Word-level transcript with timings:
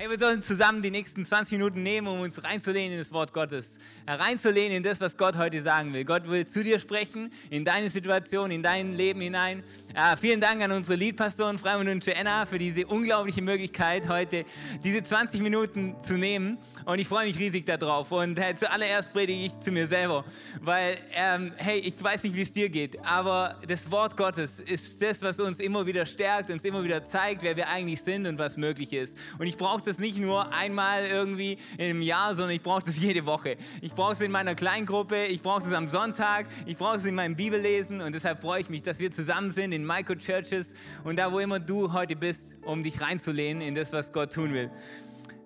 Hey, 0.00 0.08
wir 0.08 0.18
sollen 0.18 0.40
zusammen 0.40 0.80
die 0.80 0.90
nächsten 0.90 1.26
20 1.26 1.58
Minuten 1.58 1.82
nehmen, 1.82 2.08
um 2.08 2.20
uns 2.20 2.42
reinzulehnen 2.42 2.92
in 2.92 2.98
das 3.00 3.12
Wort 3.12 3.34
Gottes. 3.34 3.66
Reinzulehnen 4.06 4.78
in 4.78 4.82
das, 4.82 4.98
was 5.02 5.14
Gott 5.14 5.36
heute 5.36 5.62
sagen 5.62 5.92
will. 5.92 6.06
Gott 6.06 6.26
will 6.26 6.46
zu 6.46 6.64
dir 6.64 6.80
sprechen, 6.80 7.30
in 7.50 7.66
deine 7.66 7.90
Situation, 7.90 8.50
in 8.50 8.62
dein 8.62 8.94
Leben 8.94 9.20
hinein. 9.20 9.62
Äh, 9.94 10.16
vielen 10.16 10.40
Dank 10.40 10.62
an 10.62 10.72
unsere 10.72 10.96
Leadpastoren 10.96 11.58
Freimund 11.58 11.90
und 11.90 12.06
Joanna 12.06 12.46
für 12.46 12.58
diese 12.58 12.86
unglaubliche 12.86 13.42
Möglichkeit, 13.42 14.08
heute 14.08 14.46
diese 14.82 15.02
20 15.02 15.42
Minuten 15.42 15.94
zu 16.02 16.14
nehmen. 16.14 16.56
Und 16.86 16.98
ich 16.98 17.06
freue 17.06 17.26
mich 17.26 17.38
riesig 17.38 17.66
darauf. 17.66 18.10
Und 18.10 18.40
hey, 18.40 18.56
zuallererst 18.56 19.12
predige 19.12 19.44
ich 19.44 19.60
zu 19.60 19.70
mir 19.70 19.86
selber, 19.86 20.24
weil, 20.62 20.96
ähm, 21.12 21.52
hey, 21.58 21.78
ich 21.78 22.02
weiß 22.02 22.22
nicht, 22.22 22.34
wie 22.34 22.42
es 22.42 22.54
dir 22.54 22.70
geht, 22.70 22.98
aber 23.04 23.60
das 23.68 23.90
Wort 23.90 24.16
Gottes 24.16 24.60
ist 24.60 25.02
das, 25.02 25.20
was 25.20 25.38
uns 25.38 25.58
immer 25.58 25.84
wieder 25.84 26.06
stärkt, 26.06 26.48
uns 26.48 26.64
immer 26.64 26.82
wieder 26.82 27.04
zeigt, 27.04 27.42
wer 27.42 27.54
wir 27.54 27.68
eigentlich 27.68 28.00
sind 28.00 28.26
und 28.26 28.38
was 28.38 28.56
möglich 28.56 28.94
ist. 28.94 29.14
Und 29.38 29.46
ich 29.46 29.58
brauche 29.58 29.89
das 29.90 29.98
nicht 29.98 30.18
nur 30.18 30.52
einmal 30.54 31.04
irgendwie 31.04 31.58
im 31.76 32.00
Jahr, 32.00 32.34
sondern 32.34 32.54
ich 32.54 32.62
brauche 32.62 32.84
das 32.84 32.98
jede 32.98 33.26
Woche. 33.26 33.56
Ich 33.80 33.92
brauche 33.92 34.12
es 34.12 34.20
in 34.20 34.30
meiner 34.30 34.54
Kleingruppe, 34.54 35.26
ich 35.26 35.42
brauche 35.42 35.66
es 35.66 35.72
am 35.72 35.88
Sonntag, 35.88 36.46
ich 36.66 36.76
brauche 36.76 36.96
es 36.96 37.04
in 37.04 37.14
meinem 37.14 37.34
Bibellesen 37.34 38.00
und 38.00 38.12
deshalb 38.12 38.40
freue 38.40 38.60
ich 38.60 38.70
mich, 38.70 38.82
dass 38.82 38.98
wir 38.98 39.10
zusammen 39.10 39.50
sind 39.50 39.72
in 39.72 39.84
Micro-Churches 39.84 40.72
und 41.04 41.18
da, 41.18 41.32
wo 41.32 41.40
immer 41.40 41.58
du 41.58 41.92
heute 41.92 42.14
bist, 42.16 42.54
um 42.62 42.82
dich 42.82 43.00
reinzulehnen 43.00 43.62
in 43.62 43.74
das, 43.74 43.92
was 43.92 44.12
Gott 44.12 44.32
tun 44.32 44.54
will. 44.54 44.70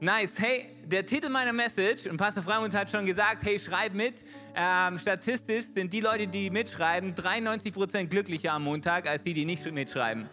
Nice. 0.00 0.32
Hey, 0.36 0.66
der 0.84 1.06
Titel 1.06 1.30
meiner 1.30 1.54
Message, 1.54 2.06
und 2.06 2.18
Pastor 2.18 2.42
Freimund 2.42 2.74
hat 2.74 2.90
schon 2.90 3.06
gesagt, 3.06 3.42
hey, 3.44 3.58
schreib 3.58 3.94
mit. 3.94 4.22
Ähm, 4.54 4.98
statistisch 4.98 5.66
sind 5.66 5.92
die 5.92 6.00
Leute, 6.00 6.26
die 6.26 6.50
mitschreiben, 6.50 7.14
93% 7.14 8.06
glücklicher 8.08 8.52
am 8.52 8.64
Montag, 8.64 9.08
als 9.08 9.22
die, 9.22 9.32
die 9.32 9.46
nicht 9.46 9.64
mitschreiben. 9.72 10.28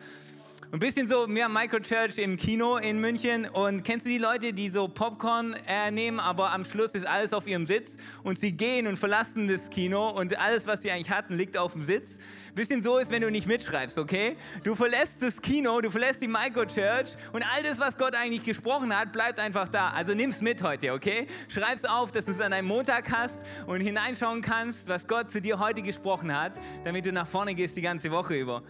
Ein 0.74 0.80
bisschen 0.80 1.06
so, 1.06 1.24
haben 1.24 1.54
Microchurch 1.54 2.18
im 2.18 2.38
Kino 2.38 2.78
in 2.78 3.02
München 3.02 3.46
und 3.46 3.84
kennst 3.84 4.06
du 4.06 4.10
die 4.10 4.18
Leute, 4.18 4.54
die 4.54 4.70
so 4.70 4.88
Popcorn 4.88 5.54
äh, 5.68 5.92
nehmen, 5.92 6.22
aber 6.22 6.54
am 6.54 6.64
Schluss 6.64 6.92
ist 6.92 7.06
alles 7.06 7.34
auf 7.34 7.46
ihrem 7.46 7.66
Sitz 7.66 7.98
und 8.24 8.40
sie 8.40 8.54
gehen 8.54 8.88
und 8.88 8.98
verlassen 8.98 9.50
das 9.50 9.70
Kino 9.70 10.12
und 10.12 10.40
alles, 10.40 10.68
was 10.68 10.82
sie 10.82 10.90
eigentlich 10.90 11.10
hatten, 11.10 11.36
liegt 11.36 11.58
auf 11.58 11.74
dem 11.74 11.84
Sitz. 11.84 12.12
Bisschen 12.56 12.82
so 12.82 13.00
ist, 13.00 13.12
wenn 13.12 13.22
du 13.22 13.30
nicht 13.30 13.48
mitschreibst, 13.48 13.98
okay? 13.98 14.38
Du 14.64 14.74
verlässt 14.74 15.22
das 15.22 15.42
Kino, 15.42 15.82
du 15.82 15.92
verlässt 15.92 16.22
die 16.22 16.30
Microchurch 16.30 17.18
und 17.34 17.44
all 17.54 17.64
das, 17.64 17.78
was 17.78 17.98
Gott 17.98 18.16
eigentlich 18.16 18.44
gesprochen 18.44 18.98
hat, 18.98 19.12
bleibt 19.12 19.42
einfach 19.42 19.68
da. 19.68 19.90
Also 19.90 20.14
nimm's 20.14 20.40
mit 20.40 20.64
heute, 20.64 20.94
okay? 20.94 21.28
Schreib's 21.50 21.84
auf, 21.84 22.14
dass 22.14 22.26
du 22.26 22.32
es 22.32 22.40
an 22.40 22.54
einem 22.54 22.70
Montag 22.70 23.12
hast 23.12 23.40
und 23.68 23.82
hineinschauen 23.82 24.42
kannst, 24.42 24.88
was 24.88 25.06
Gott 25.06 25.30
zu 25.30 25.42
dir 25.42 25.60
heute 25.60 25.82
gesprochen 25.82 26.34
hat, 26.34 26.54
damit 26.86 27.06
du 27.06 27.12
nach 27.12 27.28
vorne 27.28 27.56
gehst 27.56 27.76
die 27.76 27.82
ganze 27.82 28.10
Woche 28.10 28.36
über. 28.36 28.64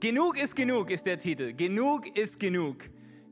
Genug 0.00 0.40
ist 0.40 0.54
genug 0.54 0.90
ist 0.92 1.06
der 1.06 1.18
Titel. 1.18 1.52
Genug 1.52 2.16
ist 2.16 2.38
genug. 2.38 2.84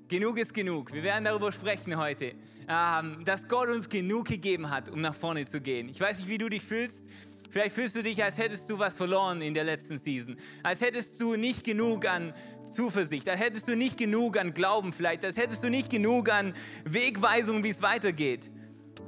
Genug 0.08 0.36
ist 0.36 0.52
genug. 0.52 0.92
Wir 0.92 1.04
werden 1.04 1.24
darüber 1.24 1.52
sprechen 1.52 1.96
heute, 1.96 2.32
ähm, 2.68 3.24
dass 3.24 3.46
Gott 3.46 3.68
uns 3.68 3.88
genug 3.88 4.26
gegeben 4.26 4.68
hat, 4.68 4.88
um 4.88 5.00
nach 5.00 5.14
vorne 5.14 5.46
zu 5.46 5.60
gehen. 5.60 5.88
Ich 5.88 6.00
weiß 6.00 6.18
nicht, 6.18 6.28
wie 6.28 6.38
du 6.38 6.48
dich 6.48 6.62
fühlst. 6.62 7.06
Vielleicht 7.52 7.72
fühlst 7.72 7.94
du 7.94 8.02
dich, 8.02 8.22
als 8.24 8.36
hättest 8.36 8.68
du 8.68 8.80
was 8.80 8.96
verloren 8.96 9.42
in 9.42 9.54
der 9.54 9.62
letzten 9.62 9.96
Season. 9.96 10.36
Als 10.64 10.80
hättest 10.80 11.20
du 11.20 11.36
nicht 11.36 11.62
genug 11.62 12.04
an 12.04 12.34
Zuversicht. 12.72 13.28
Als 13.28 13.40
hättest 13.40 13.68
du 13.68 13.76
nicht 13.76 13.96
genug 13.96 14.36
an 14.36 14.52
Glauben 14.52 14.92
vielleicht. 14.92 15.24
Als 15.24 15.36
hättest 15.36 15.62
du 15.62 15.70
nicht 15.70 15.88
genug 15.88 16.32
an 16.32 16.52
Wegweisung, 16.84 17.62
wie 17.62 17.70
es 17.70 17.80
weitergeht. 17.80 18.50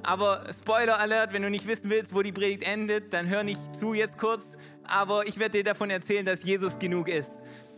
Aber 0.04 0.44
Spoiler 0.56 1.00
Alert, 1.00 1.32
wenn 1.32 1.42
du 1.42 1.50
nicht 1.50 1.66
wissen 1.66 1.90
willst, 1.90 2.14
wo 2.14 2.22
die 2.22 2.30
Predigt 2.30 2.62
endet, 2.62 3.12
dann 3.12 3.26
hör 3.28 3.42
nicht 3.42 3.74
zu 3.74 3.94
jetzt 3.94 4.16
kurz. 4.16 4.56
Aber 4.88 5.26
ich 5.28 5.38
werde 5.38 5.58
dir 5.58 5.64
davon 5.64 5.90
erzählen, 5.90 6.24
dass 6.24 6.42
Jesus 6.42 6.78
genug 6.78 7.08
ist 7.08 7.30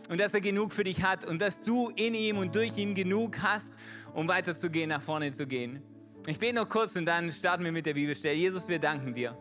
und 0.09 0.19
dass 0.19 0.33
er 0.33 0.41
genug 0.41 0.73
für 0.73 0.83
dich 0.83 1.03
hat 1.03 1.29
und 1.29 1.41
dass 1.41 1.61
du 1.61 1.91
in 1.95 2.13
ihm 2.13 2.37
und 2.37 2.55
durch 2.55 2.77
ihn 2.77 2.95
genug 2.95 3.37
hast, 3.41 3.73
um 4.13 4.27
weiterzugehen, 4.27 4.89
nach 4.89 5.01
vorne 5.01 5.31
zu 5.31 5.45
gehen. 5.45 5.81
Ich 6.27 6.39
bete 6.39 6.55
noch 6.55 6.69
kurz 6.69 6.95
und 6.95 7.05
dann 7.05 7.31
starten 7.31 7.63
wir 7.63 7.71
mit 7.71 7.85
der 7.85 7.93
Bibelstelle. 7.93 8.35
Jesus, 8.35 8.67
wir 8.67 8.79
danken 8.79 9.13
dir 9.13 9.37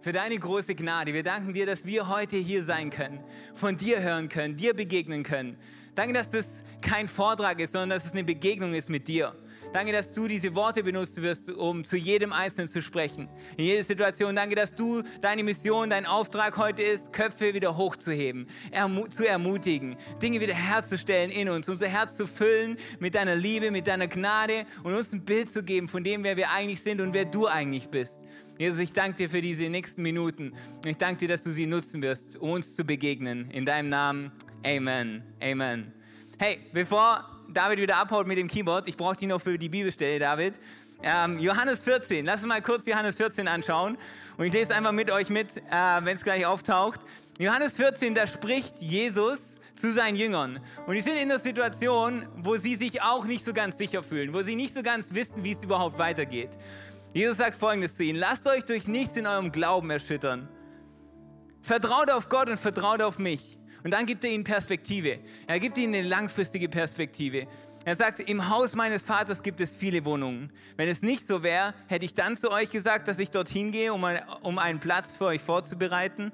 für 0.00 0.12
deine 0.12 0.38
große 0.38 0.74
Gnade. 0.74 1.12
Wir 1.12 1.22
danken 1.22 1.52
dir, 1.52 1.66
dass 1.66 1.84
wir 1.84 2.08
heute 2.08 2.36
hier 2.36 2.64
sein 2.64 2.90
können, 2.90 3.20
von 3.54 3.76
dir 3.76 4.00
hören 4.00 4.28
können, 4.28 4.56
dir 4.56 4.74
begegnen 4.74 5.22
können. 5.22 5.58
Danke, 5.94 6.14
dass 6.14 6.30
das 6.30 6.64
kein 6.80 7.08
Vortrag 7.08 7.60
ist, 7.60 7.72
sondern 7.72 7.90
dass 7.90 8.04
es 8.04 8.12
eine 8.12 8.24
Begegnung 8.24 8.72
ist 8.72 8.88
mit 8.88 9.08
dir. 9.08 9.34
Danke, 9.72 9.92
dass 9.92 10.14
du 10.14 10.26
diese 10.26 10.54
Worte 10.54 10.82
benutzt 10.82 11.20
wirst, 11.20 11.50
um 11.50 11.84
zu 11.84 11.96
jedem 11.96 12.32
Einzelnen 12.32 12.68
zu 12.68 12.80
sprechen. 12.80 13.28
In 13.58 13.66
jeder 13.66 13.84
Situation. 13.84 14.34
Danke, 14.34 14.54
dass 14.54 14.74
du 14.74 15.02
deine 15.20 15.44
Mission, 15.44 15.90
dein 15.90 16.06
Auftrag 16.06 16.56
heute 16.56 16.82
ist, 16.82 17.12
Köpfe 17.12 17.52
wieder 17.52 17.76
hochzuheben, 17.76 18.46
ermu 18.70 19.06
zu 19.08 19.28
ermutigen, 19.28 19.96
Dinge 20.22 20.40
wieder 20.40 20.54
herzustellen 20.54 21.30
in 21.30 21.50
uns, 21.50 21.68
unser 21.68 21.86
Herz 21.86 22.16
zu 22.16 22.26
füllen 22.26 22.78
mit 22.98 23.14
deiner 23.14 23.36
Liebe, 23.36 23.70
mit 23.70 23.86
deiner 23.86 24.08
Gnade 24.08 24.64
und 24.84 24.94
uns 24.94 25.12
ein 25.12 25.24
Bild 25.24 25.50
zu 25.50 25.62
geben 25.62 25.86
von 25.88 26.02
dem, 26.02 26.24
wer 26.24 26.38
wir 26.38 26.50
eigentlich 26.50 26.80
sind 26.80 27.00
und 27.02 27.12
wer 27.12 27.26
du 27.26 27.46
eigentlich 27.46 27.88
bist. 27.88 28.22
Jesus, 28.58 28.80
ich 28.80 28.92
danke 28.92 29.18
dir 29.18 29.30
für 29.30 29.42
diese 29.42 29.68
nächsten 29.68 30.02
Minuten. 30.02 30.52
Ich 30.84 30.96
danke 30.96 31.20
dir, 31.20 31.28
dass 31.28 31.44
du 31.44 31.50
sie 31.50 31.66
nutzen 31.66 32.02
wirst, 32.02 32.36
um 32.38 32.50
uns 32.50 32.74
zu 32.74 32.84
begegnen. 32.84 33.50
In 33.50 33.64
deinem 33.66 33.90
Namen. 33.90 34.32
Amen. 34.66 35.22
Amen. 35.40 35.92
Hey, 36.38 36.58
bevor 36.72 37.37
David 37.48 37.80
wieder 37.80 37.96
abhaut 37.96 38.26
mit 38.26 38.38
dem 38.38 38.48
Keyboard. 38.48 38.88
Ich 38.88 38.96
brauche 38.96 39.16
die 39.16 39.26
noch 39.26 39.40
für 39.40 39.58
die 39.58 39.68
Bibelstelle, 39.68 40.18
David. 40.18 40.54
Ähm, 41.02 41.38
Johannes 41.38 41.80
14. 41.80 42.26
Lass 42.26 42.40
uns 42.40 42.48
mal 42.48 42.60
kurz 42.60 42.84
Johannes 42.86 43.16
14 43.16 43.48
anschauen. 43.48 43.96
Und 44.36 44.44
ich 44.44 44.52
lese 44.52 44.74
einfach 44.74 44.92
mit 44.92 45.10
euch 45.10 45.30
mit, 45.30 45.56
äh, 45.56 45.62
wenn 46.02 46.16
es 46.16 46.22
gleich 46.22 46.44
auftaucht. 46.44 47.00
Johannes 47.38 47.72
14, 47.72 48.14
da 48.14 48.26
spricht 48.26 48.78
Jesus 48.80 49.58
zu 49.76 49.92
seinen 49.92 50.16
Jüngern. 50.16 50.60
Und 50.86 50.94
die 50.94 51.00
sind 51.00 51.16
in 51.16 51.28
der 51.28 51.38
Situation, 51.38 52.28
wo 52.36 52.56
sie 52.56 52.76
sich 52.76 53.00
auch 53.00 53.24
nicht 53.24 53.44
so 53.44 53.52
ganz 53.52 53.78
sicher 53.78 54.02
fühlen, 54.02 54.34
wo 54.34 54.42
sie 54.42 54.56
nicht 54.56 54.74
so 54.74 54.82
ganz 54.82 55.14
wissen, 55.14 55.44
wie 55.44 55.52
es 55.52 55.62
überhaupt 55.62 55.98
weitergeht. 55.98 56.50
Jesus 57.14 57.38
sagt 57.38 57.56
folgendes 57.56 57.96
zu 57.96 58.02
ihnen: 58.02 58.18
Lasst 58.18 58.46
euch 58.46 58.64
durch 58.64 58.86
nichts 58.86 59.16
in 59.16 59.26
eurem 59.26 59.52
Glauben 59.52 59.88
erschüttern. 59.90 60.48
Vertraut 61.62 62.10
auf 62.10 62.28
Gott 62.28 62.48
und 62.50 62.58
vertraut 62.58 63.00
auf 63.02 63.18
mich. 63.18 63.58
Und 63.88 63.92
dann 63.92 64.04
gibt 64.04 64.22
er 64.22 64.30
ihnen 64.30 64.44
Perspektive. 64.44 65.18
Er 65.46 65.58
gibt 65.58 65.78
ihnen 65.78 65.94
eine 65.94 66.06
langfristige 66.06 66.68
Perspektive. 66.68 67.46
Er 67.86 67.96
sagt, 67.96 68.20
im 68.20 68.50
Haus 68.50 68.74
meines 68.74 69.02
Vaters 69.02 69.42
gibt 69.42 69.62
es 69.62 69.74
viele 69.74 70.04
Wohnungen. 70.04 70.52
Wenn 70.76 70.90
es 70.90 71.00
nicht 71.00 71.26
so 71.26 71.42
wäre, 71.42 71.72
hätte 71.86 72.04
ich 72.04 72.12
dann 72.12 72.36
zu 72.36 72.52
euch 72.52 72.68
gesagt, 72.68 73.08
dass 73.08 73.18
ich 73.18 73.30
dorthin 73.30 73.72
gehe, 73.72 73.94
um, 73.94 74.04
um 74.42 74.58
einen 74.58 74.78
Platz 74.78 75.14
für 75.14 75.24
euch 75.24 75.40
vorzubereiten. 75.40 76.32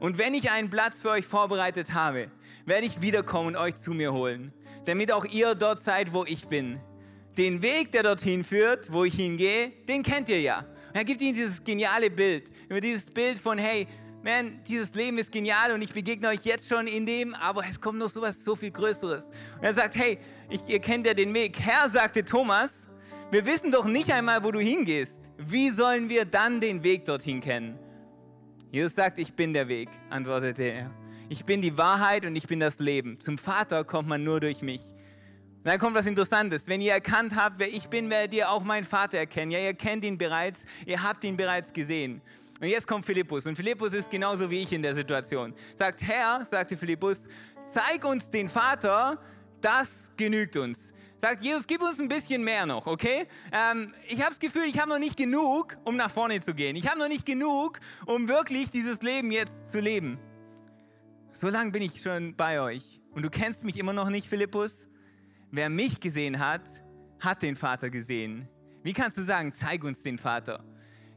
Und 0.00 0.18
wenn 0.18 0.34
ich 0.34 0.50
einen 0.50 0.68
Platz 0.68 1.02
für 1.02 1.10
euch 1.10 1.24
vorbereitet 1.24 1.94
habe, 1.94 2.32
werde 2.64 2.84
ich 2.84 3.00
wiederkommen 3.00 3.54
und 3.54 3.56
euch 3.56 3.76
zu 3.76 3.92
mir 3.92 4.12
holen, 4.12 4.52
damit 4.86 5.12
auch 5.12 5.24
ihr 5.24 5.54
dort 5.54 5.78
seid, 5.78 6.12
wo 6.12 6.24
ich 6.24 6.48
bin. 6.48 6.80
Den 7.38 7.62
Weg, 7.62 7.92
der 7.92 8.02
dorthin 8.02 8.42
führt, 8.42 8.92
wo 8.92 9.04
ich 9.04 9.14
hingehe, 9.14 9.70
den 9.86 10.02
kennt 10.02 10.28
ihr 10.30 10.40
ja. 10.40 10.66
Und 10.88 10.96
er 10.96 11.04
gibt 11.04 11.22
ihnen 11.22 11.34
dieses 11.34 11.62
geniale 11.62 12.10
Bild, 12.10 12.50
über 12.68 12.80
dieses 12.80 13.04
Bild 13.04 13.38
von, 13.38 13.56
hey, 13.56 13.86
man, 14.26 14.60
dieses 14.64 14.94
Leben 14.94 15.18
ist 15.18 15.30
genial 15.30 15.72
und 15.72 15.82
ich 15.82 15.94
begegne 15.94 16.28
euch 16.28 16.44
jetzt 16.44 16.68
schon 16.68 16.86
in 16.86 17.06
dem, 17.06 17.32
aber 17.34 17.62
es 17.70 17.80
kommt 17.80 17.98
noch 17.98 18.08
sowas 18.08 18.44
so 18.44 18.56
viel 18.56 18.72
Größeres. 18.72 19.26
Und 19.56 19.62
er 19.62 19.72
sagt, 19.72 19.94
hey, 19.94 20.18
ich, 20.50 20.60
ihr 20.68 20.80
kennt 20.80 21.06
ja 21.06 21.14
den 21.14 21.32
Weg. 21.32 21.58
Herr, 21.60 21.88
sagte 21.88 22.24
Thomas, 22.24 22.88
wir 23.30 23.46
wissen 23.46 23.70
doch 23.70 23.84
nicht 23.84 24.12
einmal, 24.12 24.42
wo 24.42 24.50
du 24.50 24.58
hingehst. 24.58 25.22
Wie 25.38 25.70
sollen 25.70 26.08
wir 26.08 26.24
dann 26.24 26.60
den 26.60 26.82
Weg 26.82 27.04
dorthin 27.04 27.40
kennen? 27.40 27.78
Jesus 28.72 28.94
sagt, 28.94 29.18
ich 29.18 29.32
bin 29.32 29.54
der 29.54 29.68
Weg, 29.68 29.88
antwortete 30.10 30.64
er. 30.64 30.90
Ich 31.28 31.44
bin 31.44 31.62
die 31.62 31.78
Wahrheit 31.78 32.26
und 32.26 32.34
ich 32.34 32.46
bin 32.46 32.60
das 32.60 32.78
Leben. 32.80 33.20
Zum 33.20 33.38
Vater 33.38 33.84
kommt 33.84 34.08
man 34.08 34.24
nur 34.24 34.40
durch 34.40 34.60
mich. 34.60 34.82
Und 34.82 35.66
dann 35.66 35.78
kommt 35.78 35.94
was 35.94 36.06
Interessantes. 36.06 36.66
Wenn 36.66 36.80
ihr 36.80 36.92
erkannt 36.92 37.34
habt, 37.36 37.58
wer 37.58 37.68
ich 37.68 37.88
bin, 37.88 38.10
werdet 38.10 38.34
ihr 38.34 38.50
auch 38.50 38.64
meinen 38.64 38.84
Vater 38.84 39.18
erkennen. 39.18 39.52
Ja, 39.52 39.58
ihr 39.58 39.74
kennt 39.74 40.04
ihn 40.04 40.18
bereits, 40.18 40.64
ihr 40.84 41.02
habt 41.02 41.24
ihn 41.24 41.36
bereits 41.36 41.72
gesehen. 41.72 42.22
Und 42.60 42.68
jetzt 42.68 42.86
kommt 42.86 43.04
Philippus. 43.04 43.46
Und 43.46 43.56
Philippus 43.56 43.92
ist 43.92 44.10
genauso 44.10 44.50
wie 44.50 44.62
ich 44.62 44.72
in 44.72 44.82
der 44.82 44.94
Situation. 44.94 45.54
Sagt, 45.74 46.02
Herr, 46.02 46.44
sagte 46.44 46.76
Philippus, 46.76 47.28
zeig 47.72 48.04
uns 48.04 48.30
den 48.30 48.48
Vater, 48.48 49.18
das 49.60 50.10
genügt 50.16 50.56
uns. 50.56 50.92
Sagt 51.18 51.42
Jesus, 51.42 51.66
gib 51.66 51.82
uns 51.82 51.98
ein 51.98 52.08
bisschen 52.08 52.44
mehr 52.44 52.66
noch, 52.66 52.86
okay? 52.86 53.26
Ähm, 53.50 53.94
ich 54.06 54.20
habe 54.20 54.30
das 54.30 54.38
Gefühl, 54.38 54.64
ich 54.66 54.78
habe 54.78 54.90
noch 54.90 54.98
nicht 54.98 55.16
genug, 55.16 55.76
um 55.84 55.96
nach 55.96 56.10
vorne 56.10 56.40
zu 56.40 56.54
gehen. 56.54 56.76
Ich 56.76 56.88
habe 56.88 56.98
noch 56.98 57.08
nicht 57.08 57.26
genug, 57.26 57.80
um 58.04 58.28
wirklich 58.28 58.70
dieses 58.70 59.02
Leben 59.02 59.30
jetzt 59.32 59.70
zu 59.70 59.80
leben. 59.80 60.18
So 61.32 61.48
lange 61.48 61.70
bin 61.70 61.82
ich 61.82 62.00
schon 62.00 62.36
bei 62.36 62.60
euch. 62.60 63.00
Und 63.10 63.22
du 63.22 63.30
kennst 63.30 63.64
mich 63.64 63.78
immer 63.78 63.92
noch 63.92 64.08
nicht, 64.08 64.28
Philippus? 64.28 64.88
Wer 65.50 65.70
mich 65.70 66.00
gesehen 66.00 66.38
hat, 66.38 66.62
hat 67.20 67.42
den 67.42 67.56
Vater 67.56 67.90
gesehen. 67.90 68.48
Wie 68.82 68.92
kannst 68.92 69.16
du 69.18 69.22
sagen, 69.22 69.52
zeig 69.52 69.84
uns 69.84 70.02
den 70.02 70.18
Vater? 70.18 70.64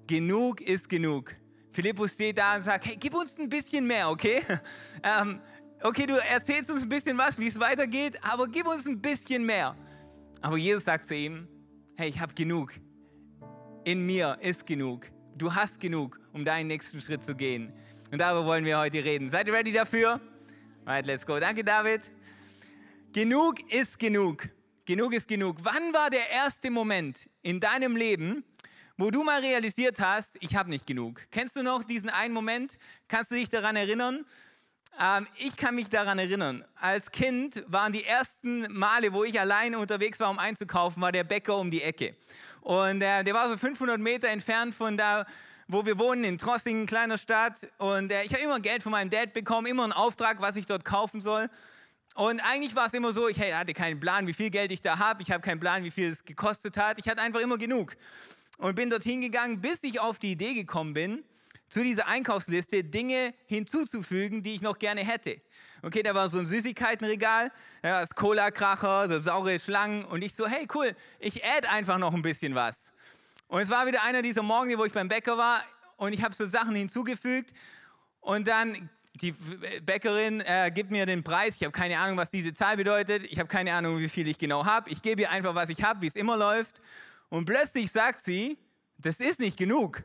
Genug 0.09 0.59
ist 0.61 0.89
genug. 0.89 1.35
Philippus 1.71 2.13
steht 2.13 2.39
da 2.39 2.56
und 2.56 2.63
sagt, 2.63 2.83
hey, 2.83 2.97
gib 3.00 3.13
uns 3.13 3.38
ein 3.38 3.47
bisschen 3.47 3.85
mehr, 3.85 4.09
okay? 4.09 4.41
Ähm, 5.03 5.39
okay, 5.83 6.07
du 6.07 6.15
erzählst 6.15 6.71
uns 6.71 6.81
ein 6.81 6.89
bisschen 6.89 7.15
was, 7.15 7.38
wie 7.38 7.47
es 7.47 7.59
weitergeht, 7.59 8.19
aber 8.23 8.47
gib 8.47 8.65
uns 8.65 8.88
ein 8.88 9.00
bisschen 9.00 9.45
mehr. 9.45 9.77
Aber 10.41 10.57
Jesus 10.57 10.85
sagt 10.85 11.06
zu 11.06 11.13
ihm, 11.13 11.47
hey, 11.95 12.09
ich 12.09 12.19
habe 12.19 12.33
genug. 12.33 12.73
In 13.83 14.03
mir 14.03 14.39
ist 14.41 14.65
genug. 14.65 15.06
Du 15.38 15.53
hast 15.53 15.79
genug, 15.79 16.19
um 16.33 16.44
deinen 16.44 16.65
nächsten 16.65 17.00
Schritt 17.01 17.23
zu 17.23 17.35
gehen. 17.35 17.71
Und 18.12 18.17
darüber 18.17 18.47
wollen 18.47 18.65
wir 18.65 18.79
heute 18.79 19.03
reden. 19.03 19.29
Seid 19.29 19.45
ihr 19.45 19.53
ready 19.53 19.71
dafür? 19.71 20.19
Right, 20.88 21.05
let's 21.05 21.23
go. 21.23 21.39
Danke, 21.39 21.63
David. 21.63 22.01
Genug 23.13 23.71
ist 23.71 24.00
genug. 24.00 24.50
Genug 24.85 25.13
ist 25.13 25.27
genug. 25.27 25.57
Wann 25.62 25.94
war 25.94 26.09
der 26.09 26.31
erste 26.31 26.71
Moment 26.71 27.29
in 27.44 27.59
deinem 27.59 27.95
Leben, 27.95 28.44
wo 29.00 29.12
du 29.12 29.24
mal 29.24 29.40
realisiert 29.40 29.98
hast, 30.01 30.30
ich 30.42 30.57
habe 30.57 30.69
nicht 30.69 30.86
genug? 30.86 31.22
Kennst 31.31 31.56
du 31.56 31.63
noch 31.63 31.84
diesen 31.84 32.10
einen 32.10 32.34
Moment? 32.34 32.78
Kannst 33.07 33.31
du 33.31 33.36
dich 33.36 33.50
daran 33.50 33.78
erinnern? 33.78 34.25
Ähm, 35.00 35.25
ich 35.38 35.56
kann 35.56 35.74
mich 35.74 35.88
daran 35.88 36.19
erinnern. 36.19 36.66
Als 36.75 37.10
Kind 37.10 37.63
waren 37.68 37.94
die 37.94 38.04
ersten 38.04 38.69
Male, 38.74 39.13
wo 39.13 39.24
ich 39.24 39.40
alleine 39.40 39.80
unterwegs 39.80 40.19
war, 40.19 40.30
um 40.30 40.38
einzukaufen, 40.38 41.01
war 41.01 41.13
der 41.13 41.24
Bäcker 41.24 41.56
um 41.56 41.72
die 41.72 41.81
Ecke. 41.81 42.13
Und 42.60 43.01
äh, 43.01 43.24
der 43.24 43.34
war 43.34 43.48
so 43.50 43.56
500 43.56 44.01
Meter 44.01 44.28
entfernt 44.28 44.75
von 44.75 44.98
da, 44.98 45.25
wo 45.69 45.86
wir 45.86 45.98
wohnen, 45.98 46.25
in 46.25 46.38
Trossingen, 46.38 46.86
kleiner 46.86 47.18
Stadt. 47.18 47.72
Und 47.78 48.12
äh, 48.12 48.24
ich 48.24 48.34
habe 48.34 48.44
immer 48.44 48.60
Geld 48.60 48.84
von 48.84 48.92
meinem 48.92 49.10
Dad 49.10 49.31
bekommen, 49.31 49.66
immer 49.68 49.86
einen 49.86 49.94
Auftrag, 49.94 50.42
was 50.42 50.57
ich 50.57 50.66
dort 50.66 50.84
kaufen 50.84 51.22
soll. 51.22 51.50
Und 52.16 52.42
eigentlich 52.42 52.75
war 52.75 52.88
es 52.88 52.94
immer 52.94 53.13
so, 53.13 53.30
ich 53.30 53.40
hatte 53.40 53.74
keinen 53.74 54.01
Plan, 54.01 54.28
wie 54.28 54.34
viel 54.34 54.50
Geld 54.50 54.74
ich 54.74 54.81
da 54.81 55.00
habe. 55.00 55.22
Ich 55.22 55.31
habe 55.31 55.40
keinen 55.40 55.62
Plan, 55.62 55.86
wie 55.86 55.92
viel 55.92 56.12
es 56.12 56.25
gekostet 56.25 56.75
hat. 56.75 57.00
Ich 57.00 57.07
hatte 57.07 57.22
einfach 57.22 57.40
immer 57.40 57.57
genug. 57.57 57.96
Und 58.59 58.75
bin 58.75 58.89
dorthin 58.89 59.21
gegangen, 59.21 59.61
bis 59.61 59.79
ich 59.81 60.00
auf 60.00 60.19
die 60.19 60.33
Idee 60.33 60.53
gekommen 60.53 60.94
bin, 60.94 61.23
zu 61.69 61.81
dieser 61.81 62.07
Einkaufsliste 62.07 62.83
Dinge 62.83 63.33
hinzuzufügen, 63.47 64.44
die 64.44 64.56
ich 64.56 64.61
noch 64.61 64.77
gerne 64.77 65.01
hätte. 65.01 65.41
Okay, 65.81 66.03
da 66.03 66.13
war 66.13 66.29
so 66.29 66.39
ein 66.39 66.45
Süßigkeitenregal, 66.45 67.51
ja, 67.83 68.01
das 68.01 68.13
Cola-Kracher, 68.13 69.07
so 69.07 69.19
saure 69.19 69.59
Schlangen 69.59 70.03
und 70.03 70.21
ich 70.21 70.33
so, 70.33 70.45
hey 70.45 70.67
cool, 70.73 70.94
ich 71.19 71.44
add 71.44 71.67
einfach 71.67 71.97
noch 71.97 72.13
ein 72.13 72.21
bisschen 72.21 72.53
was. 72.53 72.77
Und 73.47 73.61
es 73.61 73.69
war 73.69 73.88
wieder 73.88 74.03
einer 74.03 74.21
dieser 74.21 74.44
Morgen, 74.44 74.77
wo 74.77 74.85
ich 74.85 74.94
beim 74.94 75.07
Bäcker 75.07 75.38
war 75.38 75.63
und 75.95 76.13
ich 76.13 76.21
habe 76.21 76.35
so 76.35 76.45
Sachen 76.47 76.75
hinzugefügt 76.75 77.53
und 78.19 78.47
dann 78.47 78.89
die 79.15 79.33
Bäckerin 79.81 80.41
äh, 80.41 80.71
gibt 80.73 80.91
mir 80.91 81.05
den 81.05 81.23
Preis. 81.23 81.55
Ich 81.55 81.63
habe 81.63 81.71
keine 81.71 81.97
Ahnung, 81.97 82.17
was 82.17 82.29
diese 82.29 82.53
Zahl 82.53 82.77
bedeutet. 82.77 83.23
Ich 83.29 83.39
habe 83.39 83.47
keine 83.47 83.73
Ahnung, 83.73 84.00
wie 84.00 84.07
viel 84.07 84.27
ich 84.27 84.38
genau 84.38 84.65
habe. 84.65 84.89
Ich 84.89 85.01
gebe 85.01 85.21
ihr 85.21 85.29
einfach, 85.29 85.55
was 85.55 85.69
ich 85.69 85.83
habe, 85.83 86.01
wie 86.01 86.07
es 86.07 86.15
immer 86.15 86.38
läuft. 86.38 86.81
Und 87.29 87.45
plötzlich 87.45 87.91
sagt 87.91 88.21
sie, 88.21 88.57
das 88.97 89.17
ist 89.17 89.39
nicht 89.39 89.57
genug. 89.57 90.03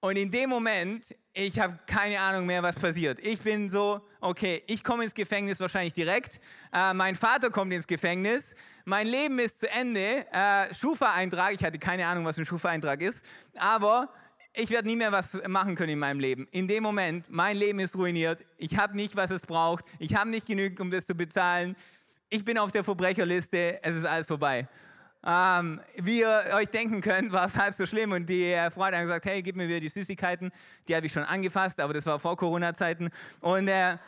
Und 0.00 0.16
in 0.16 0.30
dem 0.30 0.50
Moment, 0.50 1.04
ich 1.32 1.58
habe 1.60 1.78
keine 1.86 2.18
Ahnung 2.18 2.46
mehr, 2.46 2.62
was 2.62 2.78
passiert. 2.78 3.24
Ich 3.24 3.38
bin 3.40 3.70
so, 3.70 4.00
okay, 4.20 4.62
ich 4.66 4.82
komme 4.82 5.04
ins 5.04 5.14
Gefängnis 5.14 5.60
wahrscheinlich 5.60 5.94
direkt. 5.94 6.40
Äh, 6.72 6.92
mein 6.92 7.14
Vater 7.14 7.50
kommt 7.50 7.72
ins 7.72 7.86
Gefängnis. 7.86 8.54
Mein 8.84 9.06
Leben 9.06 9.38
ist 9.38 9.60
zu 9.60 9.70
Ende. 9.70 10.26
Äh, 10.32 10.74
Schufa-Eintrag, 10.74 11.54
ich 11.54 11.62
hatte 11.62 11.78
keine 11.78 12.06
Ahnung, 12.06 12.24
was 12.24 12.36
ein 12.36 12.44
Schufa-Eintrag 12.44 13.00
ist. 13.00 13.24
Aber 13.56 14.12
ich 14.54 14.70
werde 14.70 14.88
nie 14.88 14.96
mehr 14.96 15.12
was 15.12 15.38
machen 15.46 15.76
können 15.76 15.92
in 15.92 15.98
meinem 15.98 16.20
Leben. 16.20 16.48
In 16.50 16.66
dem 16.66 16.82
Moment, 16.82 17.26
mein 17.30 17.56
Leben 17.56 17.78
ist 17.78 17.94
ruiniert. 17.94 18.44
Ich 18.58 18.76
habe 18.76 18.96
nicht, 18.96 19.14
was 19.14 19.30
es 19.30 19.42
braucht. 19.42 19.84
Ich 19.98 20.14
habe 20.16 20.30
nicht 20.30 20.46
genügend, 20.46 20.80
um 20.80 20.90
das 20.90 21.06
zu 21.06 21.14
bezahlen. 21.14 21.76
Ich 22.28 22.44
bin 22.44 22.58
auf 22.58 22.72
der 22.72 22.82
Verbrecherliste. 22.82 23.78
Es 23.82 23.94
ist 23.94 24.04
alles 24.04 24.26
vorbei. 24.26 24.68
Ähm, 25.24 25.80
wie 25.96 26.20
ihr 26.20 26.44
euch 26.54 26.68
denken 26.68 27.00
könnt, 27.00 27.30
war 27.30 27.46
es 27.46 27.56
halb 27.56 27.74
so 27.74 27.86
schlimm 27.86 28.10
und 28.10 28.26
die 28.26 28.56
Freundin 28.74 29.00
hat 29.00 29.06
gesagt, 29.06 29.26
hey, 29.26 29.42
gib 29.42 29.54
mir 29.54 29.68
wieder 29.68 29.78
die 29.78 29.88
Süßigkeiten. 29.88 30.50
Die 30.88 30.96
habe 30.96 31.06
ich 31.06 31.12
schon 31.12 31.22
angefasst, 31.22 31.78
aber 31.78 31.94
das 31.94 32.06
war 32.06 32.18
vor 32.18 32.36
Corona-Zeiten. 32.36 33.08
Und 33.40 33.68
äh, 33.68 33.98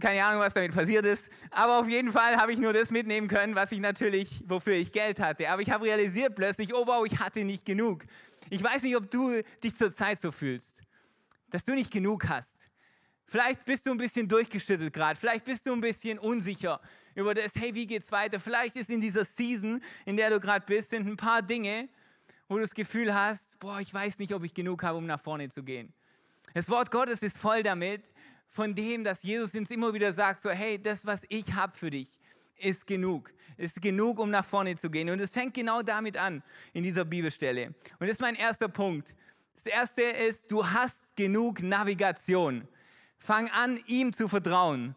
keine 0.00 0.24
Ahnung, 0.24 0.40
was 0.40 0.54
damit 0.54 0.74
passiert 0.74 1.04
ist. 1.04 1.28
Aber 1.50 1.78
auf 1.78 1.88
jeden 1.88 2.10
Fall 2.10 2.36
habe 2.36 2.52
ich 2.52 2.58
nur 2.58 2.72
das 2.72 2.90
mitnehmen 2.90 3.28
können, 3.28 3.54
was 3.54 3.70
ich 3.70 3.78
natürlich, 3.78 4.42
wofür 4.46 4.74
ich 4.74 4.90
Geld 4.90 5.20
hatte. 5.20 5.48
Aber 5.48 5.62
ich 5.62 5.70
habe 5.70 5.84
realisiert 5.84 6.34
plötzlich, 6.34 6.74
oh 6.74 6.84
wow, 6.86 7.06
ich 7.06 7.18
hatte 7.18 7.44
nicht 7.44 7.64
genug. 7.64 8.04
Ich 8.50 8.62
weiß 8.62 8.82
nicht, 8.82 8.96
ob 8.96 9.10
du 9.10 9.42
dich 9.62 9.76
zurzeit 9.76 10.20
so 10.20 10.32
fühlst, 10.32 10.82
dass 11.50 11.64
du 11.64 11.74
nicht 11.74 11.92
genug 11.92 12.28
hast. 12.28 12.50
Vielleicht 13.24 13.64
bist 13.64 13.86
du 13.86 13.90
ein 13.90 13.98
bisschen 13.98 14.28
durchgeschüttelt 14.28 14.92
gerade. 14.92 15.18
Vielleicht 15.18 15.44
bist 15.44 15.66
du 15.66 15.72
ein 15.72 15.80
bisschen 15.80 16.18
unsicher 16.18 16.80
über 17.16 17.34
das, 17.34 17.52
hey, 17.56 17.74
wie 17.74 17.86
geht's 17.86 18.12
weiter? 18.12 18.38
Vielleicht 18.38 18.76
ist 18.76 18.90
in 18.90 19.00
dieser 19.00 19.24
Season, 19.24 19.82
in 20.04 20.16
der 20.16 20.30
du 20.30 20.38
gerade 20.38 20.64
bist, 20.64 20.90
sind 20.90 21.08
ein 21.08 21.16
paar 21.16 21.42
Dinge, 21.42 21.88
wo 22.48 22.56
du 22.56 22.60
das 22.60 22.74
Gefühl 22.74 23.12
hast, 23.12 23.42
boah, 23.58 23.80
ich 23.80 23.92
weiß 23.92 24.18
nicht, 24.20 24.32
ob 24.32 24.44
ich 24.44 24.54
genug 24.54 24.82
habe, 24.84 24.98
um 24.98 25.06
nach 25.06 25.20
vorne 25.20 25.48
zu 25.48 25.64
gehen. 25.64 25.92
Das 26.54 26.70
Wort 26.70 26.90
Gottes 26.90 27.22
ist 27.22 27.36
voll 27.36 27.62
damit, 27.62 28.04
von 28.50 28.74
dem, 28.74 29.02
dass 29.02 29.22
Jesus 29.22 29.54
uns 29.54 29.70
immer 29.70 29.92
wieder 29.92 30.12
sagt, 30.12 30.42
so, 30.42 30.50
hey, 30.50 30.80
das, 30.80 31.04
was 31.04 31.24
ich 31.28 31.52
habe 31.54 31.76
für 31.76 31.90
dich, 31.90 32.08
ist 32.58 32.86
genug. 32.86 33.32
Ist 33.56 33.80
genug, 33.80 34.18
um 34.18 34.30
nach 34.30 34.44
vorne 34.44 34.76
zu 34.76 34.90
gehen. 34.90 35.08
Und 35.10 35.20
es 35.20 35.30
fängt 35.30 35.54
genau 35.54 35.82
damit 35.82 36.16
an, 36.16 36.42
in 36.74 36.82
dieser 36.82 37.04
Bibelstelle. 37.04 37.74
Und 37.98 38.06
das 38.06 38.10
ist 38.10 38.20
mein 38.20 38.34
erster 38.34 38.68
Punkt. 38.68 39.14
Das 39.54 39.66
erste 39.66 40.02
ist, 40.02 40.50
du 40.50 40.66
hast 40.66 40.96
genug 41.16 41.62
Navigation. 41.62 42.68
Fang 43.18 43.48
an, 43.50 43.80
ihm 43.86 44.12
zu 44.12 44.28
vertrauen. 44.28 44.94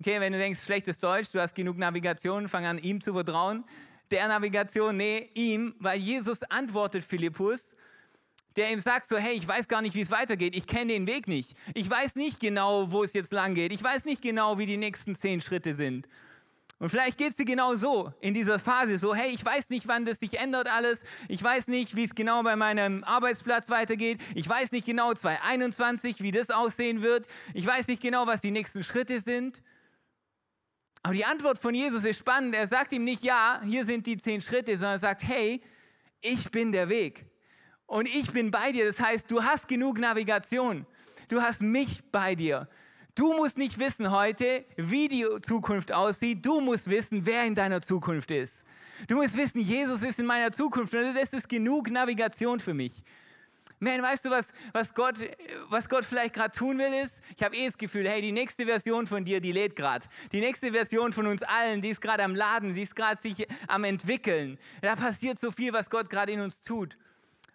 Okay, 0.00 0.18
wenn 0.18 0.32
du 0.32 0.38
denkst, 0.38 0.60
schlechtes 0.64 0.98
Deutsch, 0.98 1.28
du 1.30 1.40
hast 1.40 1.54
genug 1.54 1.76
Navigation, 1.76 2.48
fang 2.48 2.64
an, 2.64 2.78
ihm 2.78 3.02
zu 3.02 3.12
vertrauen. 3.12 3.64
Der 4.10 4.28
Navigation, 4.28 4.96
nee, 4.96 5.28
ihm, 5.34 5.74
weil 5.78 5.98
Jesus 5.98 6.42
antwortet 6.44 7.04
Philippus, 7.04 7.76
der 8.56 8.72
ihm 8.72 8.80
sagt 8.80 9.10
so, 9.10 9.18
hey, 9.18 9.34
ich 9.34 9.46
weiß 9.46 9.68
gar 9.68 9.82
nicht, 9.82 9.94
wie 9.94 10.00
es 10.00 10.10
weitergeht, 10.10 10.56
ich 10.56 10.66
kenne 10.66 10.94
den 10.94 11.06
Weg 11.06 11.28
nicht. 11.28 11.54
Ich 11.74 11.88
weiß 11.88 12.16
nicht 12.16 12.40
genau, 12.40 12.90
wo 12.90 13.04
es 13.04 13.12
jetzt 13.12 13.30
lang 13.34 13.54
geht. 13.54 13.72
Ich 13.72 13.82
weiß 13.84 14.06
nicht 14.06 14.22
genau, 14.22 14.56
wie 14.56 14.64
die 14.64 14.78
nächsten 14.78 15.14
zehn 15.14 15.42
Schritte 15.42 15.74
sind. 15.74 16.08
Und 16.78 16.88
vielleicht 16.88 17.18
geht 17.18 17.32
es 17.32 17.36
dir 17.36 17.44
genau 17.44 17.74
so 17.74 18.10
in 18.22 18.32
dieser 18.32 18.58
Phase, 18.58 18.96
so, 18.96 19.14
hey, 19.14 19.30
ich 19.30 19.44
weiß 19.44 19.68
nicht, 19.68 19.86
wann 19.86 20.06
das 20.06 20.18
sich 20.18 20.38
ändert 20.38 20.66
alles. 20.66 21.02
Ich 21.28 21.42
weiß 21.42 21.68
nicht, 21.68 21.94
wie 21.94 22.04
es 22.04 22.14
genau 22.14 22.42
bei 22.42 22.56
meinem 22.56 23.04
Arbeitsplatz 23.04 23.68
weitergeht. 23.68 24.18
Ich 24.34 24.48
weiß 24.48 24.72
nicht 24.72 24.86
genau 24.86 25.12
2021, 25.12 26.22
wie 26.22 26.30
das 26.32 26.48
aussehen 26.48 27.02
wird. 27.02 27.26
Ich 27.52 27.66
weiß 27.66 27.86
nicht 27.88 28.00
genau, 28.00 28.26
was 28.26 28.40
die 28.40 28.50
nächsten 28.50 28.82
Schritte 28.82 29.20
sind. 29.20 29.60
Aber 31.02 31.14
die 31.14 31.24
Antwort 31.24 31.58
von 31.58 31.74
Jesus 31.74 32.04
ist 32.04 32.18
spannend. 32.18 32.54
Er 32.54 32.66
sagt 32.66 32.92
ihm 32.92 33.04
nicht, 33.04 33.22
ja, 33.22 33.60
hier 33.64 33.84
sind 33.84 34.06
die 34.06 34.18
zehn 34.18 34.40
Schritte, 34.40 34.72
sondern 34.76 34.96
er 34.96 34.98
sagt, 34.98 35.22
hey, 35.22 35.62
ich 36.20 36.50
bin 36.50 36.72
der 36.72 36.88
Weg. 36.88 37.26
Und 37.86 38.06
ich 38.06 38.32
bin 38.32 38.50
bei 38.50 38.72
dir. 38.72 38.86
Das 38.86 39.00
heißt, 39.00 39.30
du 39.30 39.42
hast 39.42 39.66
genug 39.66 39.98
Navigation. 39.98 40.86
Du 41.28 41.40
hast 41.40 41.62
mich 41.62 42.00
bei 42.12 42.34
dir. 42.34 42.68
Du 43.14 43.34
musst 43.34 43.58
nicht 43.58 43.78
wissen 43.78 44.10
heute, 44.10 44.64
wie 44.76 45.08
die 45.08 45.26
Zukunft 45.42 45.92
aussieht. 45.92 46.44
Du 46.44 46.60
musst 46.60 46.88
wissen, 46.88 47.24
wer 47.24 47.44
in 47.44 47.54
deiner 47.54 47.80
Zukunft 47.80 48.30
ist. 48.30 48.64
Du 49.08 49.16
musst 49.16 49.36
wissen, 49.36 49.60
Jesus 49.60 50.02
ist 50.02 50.18
in 50.18 50.26
meiner 50.26 50.52
Zukunft. 50.52 50.94
Und 50.94 51.14
das 51.14 51.32
ist 51.32 51.48
genug 51.48 51.90
Navigation 51.90 52.60
für 52.60 52.74
mich. 52.74 53.02
Man, 53.82 54.02
weißt 54.02 54.26
du, 54.26 54.30
was, 54.30 54.48
was, 54.72 54.92
Gott, 54.92 55.14
was 55.70 55.88
Gott 55.88 56.04
vielleicht 56.04 56.34
gerade 56.34 56.56
tun 56.56 56.76
will, 56.78 56.92
ist, 57.02 57.14
ich 57.34 57.42
habe 57.42 57.56
eh 57.56 57.64
das 57.64 57.78
Gefühl, 57.78 58.06
hey, 58.06 58.20
die 58.20 58.30
nächste 58.30 58.66
Version 58.66 59.06
von 59.06 59.24
dir, 59.24 59.40
die 59.40 59.52
lädt 59.52 59.74
gerade. 59.74 60.06
Die 60.32 60.40
nächste 60.40 60.70
Version 60.70 61.14
von 61.14 61.26
uns 61.26 61.42
allen, 61.42 61.80
die 61.80 61.88
ist 61.88 62.02
gerade 62.02 62.22
am 62.22 62.34
Laden, 62.34 62.74
die 62.74 62.82
ist 62.82 62.94
gerade 62.94 63.20
sich 63.22 63.48
am 63.68 63.84
entwickeln. 63.84 64.58
Da 64.82 64.96
passiert 64.96 65.40
so 65.40 65.50
viel, 65.50 65.72
was 65.72 65.88
Gott 65.88 66.10
gerade 66.10 66.30
in 66.30 66.40
uns 66.40 66.60
tut. 66.60 66.98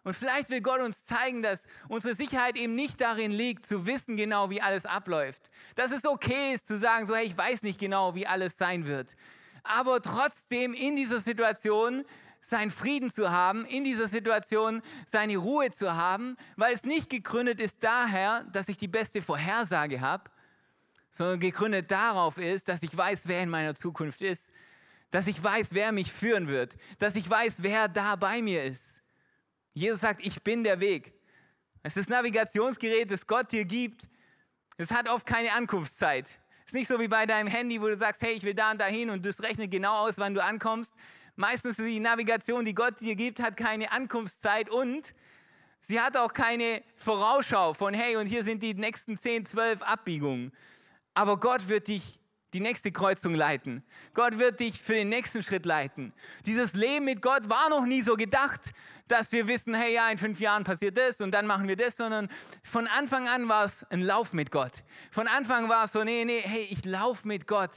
Und 0.03 0.15
vielleicht 0.15 0.49
will 0.49 0.61
Gott 0.61 0.81
uns 0.81 1.05
zeigen, 1.05 1.43
dass 1.43 1.61
unsere 1.89 2.15
Sicherheit 2.15 2.57
eben 2.57 2.73
nicht 2.73 3.01
darin 3.01 3.31
liegt, 3.31 3.67
zu 3.67 3.85
wissen 3.85 4.17
genau, 4.17 4.49
wie 4.49 4.61
alles 4.61 4.87
abläuft. 4.87 5.51
Dass 5.75 5.91
es 5.91 6.05
okay 6.05 6.53
ist 6.55 6.67
zu 6.67 6.79
sagen, 6.79 7.05
so, 7.05 7.15
hey, 7.15 7.25
ich 7.25 7.37
weiß 7.37 7.61
nicht 7.61 7.79
genau, 7.79 8.15
wie 8.15 8.25
alles 8.25 8.57
sein 8.57 8.87
wird. 8.87 9.15
Aber 9.63 10.01
trotzdem 10.01 10.73
in 10.73 10.95
dieser 10.95 11.19
Situation 11.19 12.03
seinen 12.49 12.71
Frieden 12.71 13.09
zu 13.09 13.31
haben, 13.31 13.65
in 13.65 13.83
dieser 13.83 14.07
Situation 14.07 14.81
seine 15.05 15.37
Ruhe 15.37 15.71
zu 15.71 15.93
haben, 15.93 16.37
weil 16.55 16.73
es 16.73 16.83
nicht 16.83 17.09
gegründet 17.09 17.59
ist 17.59 17.83
daher, 17.83 18.45
dass 18.51 18.69
ich 18.69 18.77
die 18.77 18.87
beste 18.87 19.21
Vorhersage 19.21 20.01
habe, 20.01 20.29
sondern 21.09 21.39
gegründet 21.39 21.89
darauf 21.89 22.37
ist, 22.37 22.67
dass 22.67 22.83
ich 22.83 22.95
weiß, 22.95 23.27
wer 23.27 23.41
in 23.41 23.49
meiner 23.49 23.73
Zukunft 23.73 24.21
ist, 24.21 24.51
dass 25.11 25.27
ich 25.27 25.41
weiß, 25.41 25.73
wer 25.73 25.91
mich 25.91 26.11
führen 26.11 26.47
wird, 26.47 26.75
dass 26.99 27.15
ich 27.15 27.29
weiß, 27.29 27.63
wer 27.63 27.87
da 27.87 28.15
bei 28.15 28.41
mir 28.41 28.63
ist. 28.63 28.83
Jesus 29.73 30.01
sagt, 30.01 30.25
ich 30.25 30.43
bin 30.43 30.63
der 30.63 30.79
Weg. 30.79 31.13
Es 31.83 31.95
ist 31.95 32.09
das 32.09 32.17
Navigationsgerät, 32.17 33.11
das 33.11 33.27
Gott 33.27 33.51
dir 33.51 33.65
gibt. 33.65 34.07
Es 34.77 34.91
hat 34.91 35.07
oft 35.07 35.25
keine 35.25 35.53
Ankunftszeit. 35.53 36.27
Es 36.65 36.67
ist 36.67 36.73
nicht 36.73 36.87
so 36.87 36.99
wie 36.99 37.07
bei 37.07 37.25
deinem 37.25 37.47
Handy, 37.47 37.79
wo 37.81 37.87
du 37.87 37.95
sagst, 37.95 38.21
hey, 38.21 38.33
ich 38.33 38.43
will 38.43 38.55
da 38.55 38.71
und 38.71 38.81
dahin 38.81 39.09
und 39.09 39.25
das 39.25 39.41
rechnet 39.41 39.71
genau 39.71 40.07
aus, 40.07 40.17
wann 40.17 40.33
du 40.33 40.43
ankommst, 40.43 40.91
Meistens 41.35 41.77
die 41.77 41.99
Navigation, 41.99 42.63
die 42.63 42.73
Gott 42.73 42.99
dir 43.01 43.15
gibt, 43.15 43.41
hat 43.41 43.57
keine 43.57 43.91
Ankunftszeit 43.91 44.69
und 44.69 45.13
sie 45.81 45.99
hat 45.99 46.15
auch 46.15 46.33
keine 46.33 46.81
Vorausschau 46.97 47.73
von, 47.73 47.93
hey, 47.93 48.15
und 48.15 48.27
hier 48.27 48.43
sind 48.43 48.63
die 48.63 48.73
nächsten 48.73 49.17
10, 49.17 49.45
12 49.45 49.81
Abbiegungen. 49.81 50.51
Aber 51.13 51.39
Gott 51.39 51.67
wird 51.67 51.87
dich 51.87 52.19
die 52.53 52.61
nächste 52.61 52.89
Kreuzung 52.93 53.33
leiten. 53.33 53.83
Gott 54.13 54.39
wird 54.39 54.61
dich 54.61 54.81
für 54.81 54.93
den 54.93 55.09
nächsten 55.09 55.43
Schritt 55.43 55.65
leiten. 55.65 56.13
Dieses 56.45 56.73
Leben 56.73 57.03
mit 57.03 57.21
Gott 57.21 57.49
war 57.49 57.69
noch 57.69 57.85
nie 57.85 58.01
so 58.01 58.15
gedacht, 58.15 58.71
dass 59.09 59.33
wir 59.33 59.49
wissen, 59.49 59.73
hey 59.73 59.93
ja, 59.93 60.09
in 60.09 60.17
fünf 60.17 60.39
Jahren 60.39 60.63
passiert 60.63 60.97
das 60.97 61.19
und 61.19 61.31
dann 61.31 61.47
machen 61.47 61.67
wir 61.67 61.75
das, 61.75 61.97
sondern 61.97 62.29
von 62.63 62.87
Anfang 62.87 63.27
an 63.27 63.49
war 63.49 63.65
es 63.65 63.83
ein 63.89 63.99
Lauf 63.99 64.31
mit 64.31 64.51
Gott. 64.51 64.71
Von 65.11 65.27
Anfang 65.27 65.67
war 65.67 65.83
es 65.83 65.91
so, 65.91 66.05
nee, 66.05 66.23
nee, 66.23 66.41
hey, 66.41 66.65
ich 66.71 66.85
laufe 66.85 67.27
mit 67.27 67.45
Gott 67.45 67.71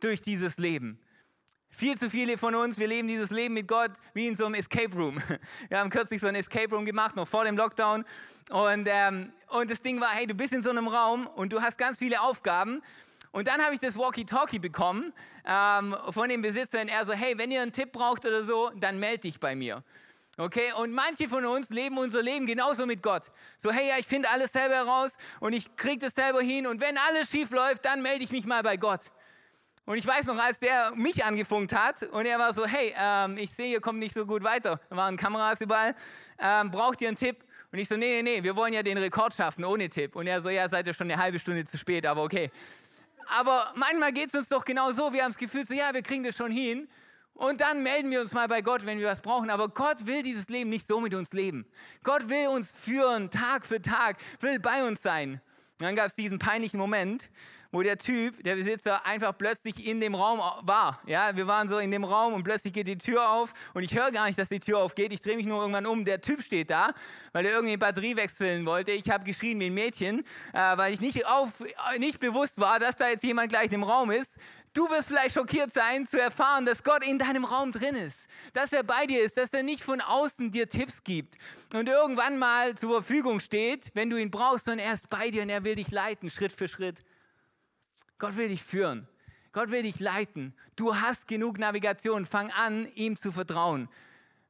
durch 0.00 0.20
dieses 0.20 0.58
Leben. 0.58 1.00
Viel 1.78 1.96
zu 1.96 2.10
viele 2.10 2.36
von 2.36 2.56
uns, 2.56 2.76
wir 2.76 2.88
leben 2.88 3.06
dieses 3.06 3.30
Leben 3.30 3.54
mit 3.54 3.68
Gott 3.68 3.92
wie 4.12 4.26
in 4.26 4.34
so 4.34 4.46
einem 4.46 4.56
Escape 4.56 4.92
Room. 4.96 5.22
Wir 5.68 5.78
haben 5.78 5.90
kürzlich 5.90 6.20
so 6.20 6.26
ein 6.26 6.34
Escape 6.34 6.74
Room 6.74 6.84
gemacht, 6.84 7.14
noch 7.14 7.28
vor 7.28 7.44
dem 7.44 7.56
Lockdown. 7.56 8.04
Und, 8.50 8.88
ähm, 8.90 9.32
und 9.50 9.70
das 9.70 9.80
Ding 9.80 10.00
war, 10.00 10.08
hey, 10.08 10.26
du 10.26 10.34
bist 10.34 10.52
in 10.52 10.60
so 10.60 10.70
einem 10.70 10.88
Raum 10.88 11.28
und 11.28 11.52
du 11.52 11.62
hast 11.62 11.78
ganz 11.78 11.98
viele 11.98 12.20
Aufgaben. 12.20 12.82
Und 13.30 13.46
dann 13.46 13.62
habe 13.62 13.74
ich 13.74 13.78
das 13.78 13.96
Walkie-Talkie 13.96 14.58
bekommen 14.58 15.12
ähm, 15.46 15.94
von 16.10 16.28
dem 16.28 16.42
Besitzer 16.42 16.80
und 16.80 16.88
er 16.88 17.06
so, 17.06 17.12
hey, 17.12 17.38
wenn 17.38 17.52
ihr 17.52 17.62
einen 17.62 17.72
Tipp 17.72 17.92
braucht 17.92 18.26
oder 18.26 18.42
so, 18.42 18.72
dann 18.74 18.98
melde 18.98 19.20
dich 19.20 19.38
bei 19.38 19.54
mir. 19.54 19.84
Okay, 20.36 20.72
und 20.72 20.92
manche 20.92 21.28
von 21.28 21.44
uns 21.44 21.70
leben 21.70 21.96
unser 21.96 22.24
Leben 22.24 22.46
genauso 22.46 22.86
mit 22.86 23.04
Gott. 23.04 23.30
So, 23.56 23.70
hey, 23.70 23.90
ja, 23.90 23.98
ich 23.98 24.06
finde 24.06 24.28
alles 24.30 24.50
selber 24.50 24.74
heraus 24.74 25.12
und 25.38 25.52
ich 25.52 25.76
kriege 25.76 25.98
das 25.98 26.16
selber 26.16 26.40
hin 26.40 26.66
und 26.66 26.80
wenn 26.80 26.98
alles 26.98 27.30
schief 27.30 27.52
läuft, 27.52 27.84
dann 27.84 28.02
melde 28.02 28.24
ich 28.24 28.32
mich 28.32 28.46
mal 28.46 28.64
bei 28.64 28.76
Gott. 28.76 29.02
Und 29.88 29.96
ich 29.96 30.06
weiß 30.06 30.26
noch, 30.26 30.36
als 30.36 30.58
der 30.58 30.92
mich 30.96 31.24
angefunkt 31.24 31.72
hat 31.72 32.02
und 32.02 32.26
er 32.26 32.38
war 32.38 32.52
so, 32.52 32.66
hey, 32.66 32.92
ähm, 32.94 33.38
ich 33.38 33.50
sehe, 33.52 33.72
ihr 33.72 33.80
kommt 33.80 33.98
nicht 33.98 34.12
so 34.12 34.26
gut 34.26 34.44
weiter. 34.44 34.78
Da 34.90 34.96
waren 34.96 35.16
Kameras 35.16 35.62
überall. 35.62 35.94
Ähm, 36.38 36.70
braucht 36.70 37.00
ihr 37.00 37.08
einen 37.08 37.16
Tipp? 37.16 37.42
Und 37.72 37.78
ich 37.78 37.88
so, 37.88 37.96
nee, 37.96 38.20
nee, 38.20 38.36
nee, 38.36 38.42
wir 38.42 38.54
wollen 38.54 38.74
ja 38.74 38.82
den 38.82 38.98
Rekord 38.98 39.32
schaffen 39.32 39.64
ohne 39.64 39.88
Tipp. 39.88 40.14
Und 40.14 40.26
er 40.26 40.42
so, 40.42 40.50
ja, 40.50 40.68
seid 40.68 40.86
ihr 40.86 40.92
schon 40.92 41.10
eine 41.10 41.18
halbe 41.18 41.38
Stunde 41.38 41.64
zu 41.64 41.78
spät, 41.78 42.04
aber 42.04 42.22
okay. 42.22 42.50
Aber 43.38 43.72
manchmal 43.76 44.12
geht 44.12 44.28
es 44.28 44.34
uns 44.34 44.48
doch 44.48 44.62
genau 44.62 44.92
so. 44.92 45.10
Wir 45.10 45.22
haben 45.22 45.30
das 45.30 45.38
Gefühl, 45.38 45.64
so, 45.64 45.72
ja, 45.72 45.94
wir 45.94 46.02
kriegen 46.02 46.22
das 46.22 46.36
schon 46.36 46.52
hin. 46.52 46.86
Und 47.32 47.62
dann 47.62 47.82
melden 47.82 48.10
wir 48.10 48.20
uns 48.20 48.34
mal 48.34 48.46
bei 48.46 48.60
Gott, 48.60 48.84
wenn 48.84 48.98
wir 48.98 49.06
was 49.06 49.22
brauchen. 49.22 49.48
Aber 49.48 49.70
Gott 49.70 50.04
will 50.04 50.22
dieses 50.22 50.50
Leben 50.50 50.68
nicht 50.68 50.86
so 50.86 51.00
mit 51.00 51.14
uns 51.14 51.32
leben. 51.32 51.64
Gott 52.04 52.28
will 52.28 52.48
uns 52.48 52.74
führen, 52.74 53.30
Tag 53.30 53.64
für 53.64 53.80
Tag, 53.80 54.18
will 54.40 54.60
bei 54.60 54.86
uns 54.86 55.00
sein. 55.00 55.40
Und 55.80 55.86
dann 55.86 55.96
gab 55.96 56.08
es 56.08 56.14
diesen 56.14 56.38
peinlichen 56.38 56.78
Moment, 56.78 57.30
wo 57.70 57.82
der 57.82 57.98
Typ, 57.98 58.42
der 58.42 58.56
Besitzer, 58.56 59.04
einfach 59.04 59.36
plötzlich 59.36 59.86
in 59.86 60.00
dem 60.00 60.14
Raum 60.14 60.38
war. 60.62 61.00
Ja, 61.06 61.36
wir 61.36 61.46
waren 61.46 61.68
so 61.68 61.78
in 61.78 61.90
dem 61.90 62.04
Raum 62.04 62.32
und 62.32 62.42
plötzlich 62.42 62.72
geht 62.72 62.86
die 62.86 62.96
Tür 62.96 63.30
auf 63.30 63.52
und 63.74 63.82
ich 63.82 63.94
höre 63.94 64.10
gar 64.10 64.26
nicht, 64.26 64.38
dass 64.38 64.48
die 64.48 64.60
Tür 64.60 64.78
aufgeht. 64.78 65.12
Ich 65.12 65.20
drehe 65.20 65.36
mich 65.36 65.46
nur 65.46 65.60
irgendwann 65.60 65.86
um. 65.86 66.04
Der 66.04 66.20
Typ 66.20 66.42
steht 66.42 66.70
da, 66.70 66.90
weil 67.32 67.44
er 67.44 67.52
irgendwie 67.52 67.76
Batterie 67.76 68.16
wechseln 68.16 68.64
wollte. 68.64 68.92
Ich 68.92 69.10
habe 69.10 69.24
geschrien 69.24 69.60
wie 69.60 69.66
ein 69.66 69.74
Mädchen, 69.74 70.20
äh, 70.54 70.76
weil 70.76 70.94
ich 70.94 71.00
nicht, 71.00 71.26
auf, 71.26 71.50
nicht 71.98 72.20
bewusst 72.20 72.58
war, 72.58 72.78
dass 72.78 72.96
da 72.96 73.08
jetzt 73.08 73.22
jemand 73.22 73.50
gleich 73.50 73.70
im 73.72 73.82
Raum 73.82 74.10
ist. 74.10 74.38
Du 74.72 74.88
wirst 74.90 75.08
vielleicht 75.08 75.34
schockiert 75.34 75.72
sein, 75.72 76.06
zu 76.06 76.20
erfahren, 76.20 76.64
dass 76.64 76.82
Gott 76.84 77.04
in 77.04 77.18
deinem 77.18 77.44
Raum 77.44 77.72
drin 77.72 77.96
ist. 77.96 78.16
Dass 78.52 78.72
er 78.72 78.82
bei 78.82 79.06
dir 79.06 79.24
ist, 79.24 79.36
dass 79.36 79.52
er 79.52 79.62
nicht 79.62 79.82
von 79.82 80.00
außen 80.00 80.52
dir 80.52 80.68
Tipps 80.68 81.02
gibt 81.04 81.36
und 81.74 81.88
irgendwann 81.88 82.38
mal 82.38 82.74
zur 82.76 83.02
Verfügung 83.02 83.40
steht, 83.40 83.90
wenn 83.94 84.08
du 84.08 84.16
ihn 84.16 84.30
brauchst, 84.30 84.66
sondern 84.66 84.86
er 84.86 84.94
ist 84.94 85.10
bei 85.10 85.30
dir 85.30 85.42
und 85.42 85.50
er 85.50 85.64
will 85.64 85.74
dich 85.74 85.90
leiten, 85.90 86.30
Schritt 86.30 86.52
für 86.52 86.68
Schritt. 86.68 86.96
Gott 88.18 88.36
will 88.36 88.48
dich 88.48 88.62
führen. 88.62 89.08
Gott 89.52 89.70
will 89.70 89.82
dich 89.82 89.98
leiten. 90.00 90.54
Du 90.76 90.96
hast 90.96 91.26
genug 91.26 91.58
Navigation. 91.58 92.26
Fang 92.26 92.50
an, 92.50 92.86
ihm 92.94 93.16
zu 93.16 93.32
vertrauen. 93.32 93.88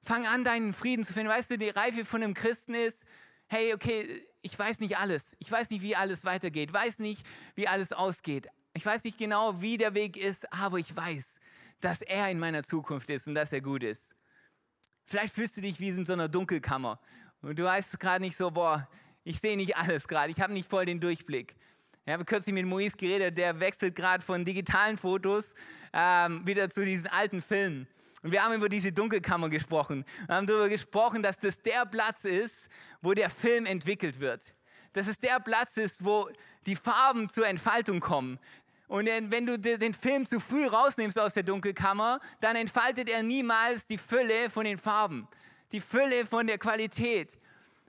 Fang 0.02 0.26
an, 0.26 0.44
deinen 0.44 0.72
Frieden 0.72 1.04
zu 1.04 1.12
finden. 1.12 1.28
Weißt 1.28 1.50
du, 1.50 1.58
die 1.58 1.70
Reife 1.70 2.04
von 2.04 2.22
einem 2.22 2.34
Christen 2.34 2.74
ist, 2.74 3.02
hey, 3.46 3.74
okay, 3.74 4.26
ich 4.42 4.58
weiß 4.58 4.80
nicht 4.80 4.96
alles. 4.96 5.36
Ich 5.38 5.50
weiß 5.50 5.70
nicht, 5.70 5.82
wie 5.82 5.96
alles 5.96 6.24
weitergeht. 6.24 6.72
Weiß 6.72 6.98
nicht, 6.98 7.24
wie 7.54 7.68
alles 7.68 7.92
ausgeht. 7.92 8.48
Ich 8.74 8.86
weiß 8.86 9.04
nicht 9.04 9.18
genau, 9.18 9.60
wie 9.60 9.76
der 9.76 9.94
Weg 9.94 10.16
ist, 10.16 10.52
aber 10.52 10.78
ich 10.78 10.94
weiß, 10.94 11.26
dass 11.80 12.02
er 12.02 12.30
in 12.30 12.38
meiner 12.38 12.62
Zukunft 12.62 13.10
ist 13.10 13.26
und 13.26 13.34
dass 13.34 13.52
er 13.52 13.60
gut 13.60 13.82
ist. 13.82 14.14
Vielleicht 15.04 15.34
fühlst 15.34 15.56
du 15.56 15.60
dich 15.60 15.80
wie 15.80 15.88
in 15.88 16.06
so 16.06 16.12
einer 16.12 16.28
Dunkelkammer 16.28 17.00
und 17.40 17.58
du 17.58 17.64
weißt 17.64 17.98
gerade 17.98 18.22
nicht 18.22 18.36
so, 18.36 18.50
boah, 18.50 18.86
ich 19.24 19.40
sehe 19.40 19.56
nicht 19.56 19.76
alles 19.76 20.06
gerade, 20.06 20.30
ich 20.30 20.40
habe 20.40 20.52
nicht 20.52 20.68
voll 20.68 20.84
den 20.84 21.00
Durchblick. 21.00 21.56
Ich 22.08 22.14
habe 22.14 22.24
kürzlich 22.24 22.54
mit 22.54 22.64
Mois 22.64 22.96
geredet, 22.96 23.36
der 23.36 23.60
wechselt 23.60 23.94
gerade 23.94 24.24
von 24.24 24.42
digitalen 24.42 24.96
Fotos 24.96 25.44
ähm, 25.92 26.40
wieder 26.46 26.70
zu 26.70 26.82
diesen 26.82 27.06
alten 27.08 27.42
Filmen. 27.42 27.86
Und 28.22 28.32
wir 28.32 28.42
haben 28.42 28.54
über 28.54 28.70
diese 28.70 28.90
Dunkelkammer 28.90 29.50
gesprochen. 29.50 30.06
Wir 30.26 30.36
haben 30.36 30.46
darüber 30.46 30.70
gesprochen, 30.70 31.22
dass 31.22 31.38
das 31.38 31.60
der 31.60 31.84
Platz 31.84 32.24
ist, 32.24 32.54
wo 33.02 33.12
der 33.12 33.28
Film 33.28 33.66
entwickelt 33.66 34.20
wird. 34.20 34.40
Dass 34.94 35.06
es 35.06 35.20
der 35.20 35.38
Platz 35.38 35.76
ist, 35.76 36.02
wo 36.02 36.30
die 36.64 36.76
Farben 36.76 37.28
zur 37.28 37.46
Entfaltung 37.46 38.00
kommen. 38.00 38.38
Und 38.86 39.04
wenn 39.04 39.44
du 39.44 39.58
den 39.58 39.92
Film 39.92 40.24
zu 40.24 40.40
früh 40.40 40.66
rausnimmst 40.66 41.18
aus 41.18 41.34
der 41.34 41.42
Dunkelkammer, 41.42 42.20
dann 42.40 42.56
entfaltet 42.56 43.10
er 43.10 43.22
niemals 43.22 43.86
die 43.86 43.98
Fülle 43.98 44.48
von 44.48 44.64
den 44.64 44.78
Farben, 44.78 45.28
die 45.72 45.82
Fülle 45.82 46.24
von 46.24 46.46
der 46.46 46.56
Qualität. 46.56 47.36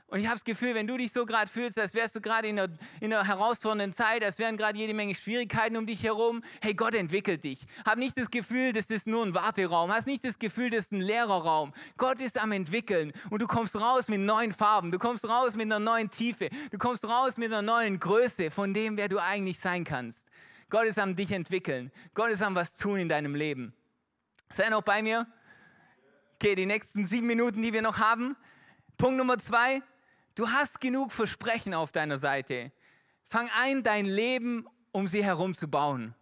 Und 0.09 0.19
ich 0.19 0.25
habe 0.25 0.35
das 0.35 0.43
Gefühl, 0.43 0.73
wenn 0.73 0.87
du 0.87 0.97
dich 0.97 1.11
so 1.11 1.23
gerade 1.23 1.49
fühlst, 1.49 1.77
als 1.77 1.93
wärst 1.93 2.15
du 2.15 2.21
gerade 2.21 2.47
in, 2.47 2.57
in 2.99 3.13
einer, 3.13 3.27
herausfordernden 3.27 3.93
Zeit, 3.93 4.23
als 4.23 4.39
wären 4.39 4.57
gerade 4.57 4.77
jede 4.77 4.95
Menge 4.95 5.13
Schwierigkeiten 5.13 5.77
um 5.77 5.85
dich 5.85 6.03
herum, 6.03 6.43
hey, 6.61 6.73
Gott 6.73 6.95
entwickelt 6.95 7.43
dich. 7.43 7.59
Hab 7.85 7.99
nicht 7.99 8.17
das 8.17 8.31
Gefühl, 8.31 8.73
das 8.73 8.85
ist 8.85 9.05
nur 9.05 9.23
ein 9.23 9.35
Warteraum. 9.35 9.93
Hast 9.93 10.07
nicht 10.07 10.25
das 10.25 10.39
Gefühl, 10.39 10.71
das 10.71 10.85
ist 10.85 10.93
ein 10.93 11.01
leerer 11.01 11.43
Raum. 11.43 11.73
Gott 11.97 12.19
ist 12.19 12.41
am 12.41 12.51
entwickeln 12.51 13.13
und 13.29 13.41
du 13.41 13.45
kommst 13.45 13.75
raus 13.75 14.07
mit 14.07 14.19
neuen 14.19 14.51
Farben. 14.51 14.91
Du 14.91 14.97
kommst 14.97 15.27
raus 15.29 15.55
mit 15.55 15.67
einer 15.67 15.79
neuen 15.79 16.09
Tiefe. 16.09 16.49
Du 16.71 16.79
kommst 16.79 17.05
raus 17.05 17.37
mit 17.37 17.53
einer 17.53 17.61
neuen 17.61 17.99
Größe 17.99 18.49
von 18.49 18.73
dem, 18.73 18.97
wer 18.97 19.09
du 19.09 19.19
eigentlich 19.19 19.59
sein 19.59 19.83
kannst. 19.83 20.23
Gott 20.71 20.85
ist 20.85 20.97
am 20.97 21.15
dich 21.15 21.31
entwickeln. 21.31 21.91
Gott 22.15 22.31
ist 22.31 22.41
am 22.41 22.55
was 22.55 22.73
tun 22.73 22.99
in 22.99 23.09
deinem 23.09 23.35
Leben. 23.35 23.73
Sei 24.49 24.69
noch 24.69 24.81
bei 24.81 25.03
mir? 25.03 25.27
Okay, 26.35 26.55
die 26.55 26.65
nächsten 26.65 27.05
sieben 27.05 27.27
Minuten, 27.27 27.61
die 27.61 27.73
wir 27.73 27.83
noch 27.83 27.99
haben. 27.99 28.35
Punkt 28.97 29.17
Nummer 29.17 29.37
zwei. 29.37 29.83
Du 30.39 30.49
hast 30.49 30.79
genug 30.79 31.11
Versprechen 31.11 31.73
auf 31.73 31.91
deiner 31.91 32.17
Seite. 32.17 32.71
Fang 33.27 33.49
ein, 33.59 33.83
dein 33.83 34.05
Leben 34.05 34.65
um 34.93 35.05
sie 35.05 35.21
herum 35.21 35.53
zu 35.53 35.67
bauen. 35.67 36.15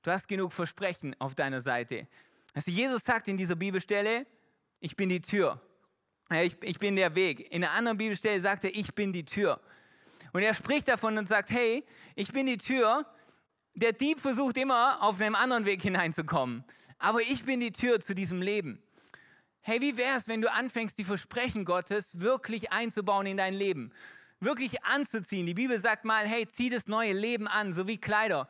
Du 0.00 0.10
hast 0.10 0.26
genug 0.28 0.54
Versprechen 0.54 1.14
auf 1.18 1.34
deiner 1.34 1.60
Seite. 1.60 2.08
Also 2.54 2.70
Jesus 2.70 3.04
sagt 3.04 3.28
in 3.28 3.36
dieser 3.36 3.54
Bibelstelle, 3.54 4.26
ich 4.80 4.96
bin 4.96 5.10
die 5.10 5.20
Tür. 5.20 5.60
Ich, 6.30 6.56
ich 6.62 6.78
bin 6.78 6.96
der 6.96 7.14
Weg. 7.14 7.52
In 7.52 7.62
einer 7.62 7.74
anderen 7.74 7.98
Bibelstelle 7.98 8.40
sagt 8.40 8.64
er, 8.64 8.74
ich 8.74 8.94
bin 8.94 9.12
die 9.12 9.26
Tür. 9.26 9.60
Und 10.32 10.40
er 10.40 10.54
spricht 10.54 10.88
davon 10.88 11.18
und 11.18 11.28
sagt, 11.28 11.50
hey, 11.50 11.84
ich 12.14 12.32
bin 12.32 12.46
die 12.46 12.56
Tür. 12.56 13.04
Der 13.74 13.92
Dieb 13.92 14.20
versucht 14.20 14.56
immer, 14.56 15.02
auf 15.02 15.20
einem 15.20 15.34
anderen 15.34 15.66
Weg 15.66 15.82
hineinzukommen. 15.82 16.64
Aber 16.98 17.20
ich 17.20 17.44
bin 17.44 17.60
die 17.60 17.72
Tür 17.72 18.00
zu 18.00 18.14
diesem 18.14 18.40
Leben. 18.40 18.82
Hey, 19.64 19.80
wie 19.80 19.96
wäre 19.96 20.16
es, 20.16 20.26
wenn 20.26 20.40
du 20.40 20.50
anfängst, 20.50 20.98
die 20.98 21.04
Versprechen 21.04 21.64
Gottes 21.64 22.18
wirklich 22.18 22.72
einzubauen 22.72 23.26
in 23.26 23.36
dein 23.36 23.54
Leben? 23.54 23.92
Wirklich 24.40 24.82
anzuziehen. 24.82 25.46
Die 25.46 25.54
Bibel 25.54 25.78
sagt 25.78 26.04
mal, 26.04 26.26
hey, 26.26 26.48
zieh 26.48 26.68
das 26.68 26.88
neue 26.88 27.12
Leben 27.12 27.46
an, 27.46 27.72
so 27.72 27.86
wie 27.86 27.96
Kleider, 27.96 28.48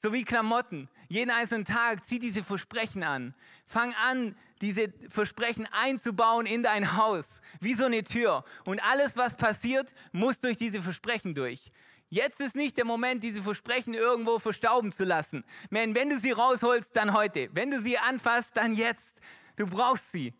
so 0.00 0.12
wie 0.12 0.22
Klamotten. 0.22 0.88
Jeden 1.08 1.32
einzelnen 1.32 1.64
Tag 1.64 2.06
zieh 2.06 2.20
diese 2.20 2.44
Versprechen 2.44 3.02
an. 3.02 3.34
Fang 3.66 3.94
an, 3.94 4.36
diese 4.60 4.92
Versprechen 5.10 5.66
einzubauen 5.72 6.46
in 6.46 6.62
dein 6.62 6.96
Haus, 6.96 7.26
wie 7.58 7.74
so 7.74 7.86
eine 7.86 8.04
Tür. 8.04 8.44
Und 8.64 8.80
alles, 8.84 9.16
was 9.16 9.36
passiert, 9.36 9.92
muss 10.12 10.38
durch 10.38 10.56
diese 10.56 10.80
Versprechen 10.80 11.34
durch. 11.34 11.72
Jetzt 12.10 12.38
ist 12.38 12.54
nicht 12.54 12.76
der 12.76 12.84
Moment, 12.84 13.24
diese 13.24 13.42
Versprechen 13.42 13.94
irgendwo 13.94 14.38
verstauben 14.38 14.92
zu 14.92 15.02
lassen. 15.02 15.42
Man, 15.70 15.96
wenn 15.96 16.10
du 16.10 16.16
sie 16.16 16.30
rausholst, 16.30 16.94
dann 16.94 17.12
heute. 17.12 17.48
Wenn 17.54 17.72
du 17.72 17.80
sie 17.80 17.98
anfasst, 17.98 18.50
dann 18.54 18.74
jetzt. 18.74 19.14
Du 19.56 19.66
brauchst 19.66 20.12
sie. 20.12 20.32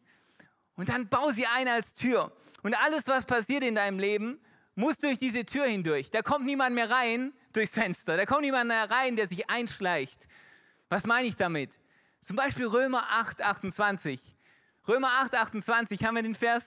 Und 0.76 0.88
dann 0.88 1.08
bau 1.08 1.30
sie 1.30 1.46
ein 1.46 1.68
als 1.68 1.94
Tür. 1.94 2.32
Und 2.62 2.74
alles, 2.74 3.06
was 3.06 3.26
passiert 3.26 3.62
in 3.62 3.74
deinem 3.74 3.98
Leben, 3.98 4.40
muss 4.74 4.98
durch 4.98 5.18
diese 5.18 5.44
Tür 5.44 5.66
hindurch. 5.66 6.10
Da 6.10 6.22
kommt 6.22 6.46
niemand 6.46 6.74
mehr 6.74 6.90
rein 6.90 7.32
durchs 7.52 7.72
Fenster. 7.72 8.16
Da 8.16 8.26
kommt 8.26 8.42
niemand 8.42 8.68
mehr 8.68 8.90
rein, 8.90 9.16
der 9.16 9.28
sich 9.28 9.48
einschleicht. 9.48 10.26
Was 10.88 11.06
meine 11.06 11.28
ich 11.28 11.36
damit? 11.36 11.78
Zum 12.20 12.36
Beispiel 12.36 12.66
Römer 12.66 13.04
8, 13.10 13.42
28. 13.42 14.20
Römer 14.88 15.08
8, 15.22 15.34
28, 15.34 16.04
haben 16.04 16.14
wir 16.16 16.22
den 16.22 16.34
Vers? 16.34 16.64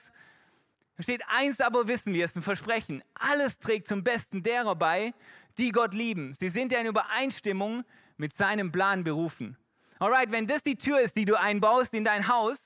Da 0.96 1.02
steht, 1.04 1.22
eins 1.28 1.60
aber 1.60 1.86
wissen 1.86 2.12
wir, 2.12 2.24
es 2.24 2.32
ist 2.32 2.36
ein 2.38 2.42
Versprechen. 2.42 3.04
Alles 3.14 3.60
trägt 3.60 3.86
zum 3.86 4.02
Besten 4.02 4.42
derer 4.42 4.74
bei, 4.74 5.14
die 5.56 5.70
Gott 5.70 5.94
lieben. 5.94 6.34
Sie 6.34 6.48
sind 6.48 6.72
ja 6.72 6.80
in 6.80 6.86
Übereinstimmung 6.86 7.84
mit 8.16 8.36
seinem 8.36 8.72
Plan 8.72 9.04
berufen. 9.04 9.56
Alright, 10.00 10.32
wenn 10.32 10.46
das 10.46 10.64
die 10.64 10.76
Tür 10.76 11.00
ist, 11.00 11.16
die 11.16 11.24
du 11.24 11.38
einbaust 11.38 11.94
in 11.94 12.04
dein 12.04 12.26
Haus, 12.26 12.58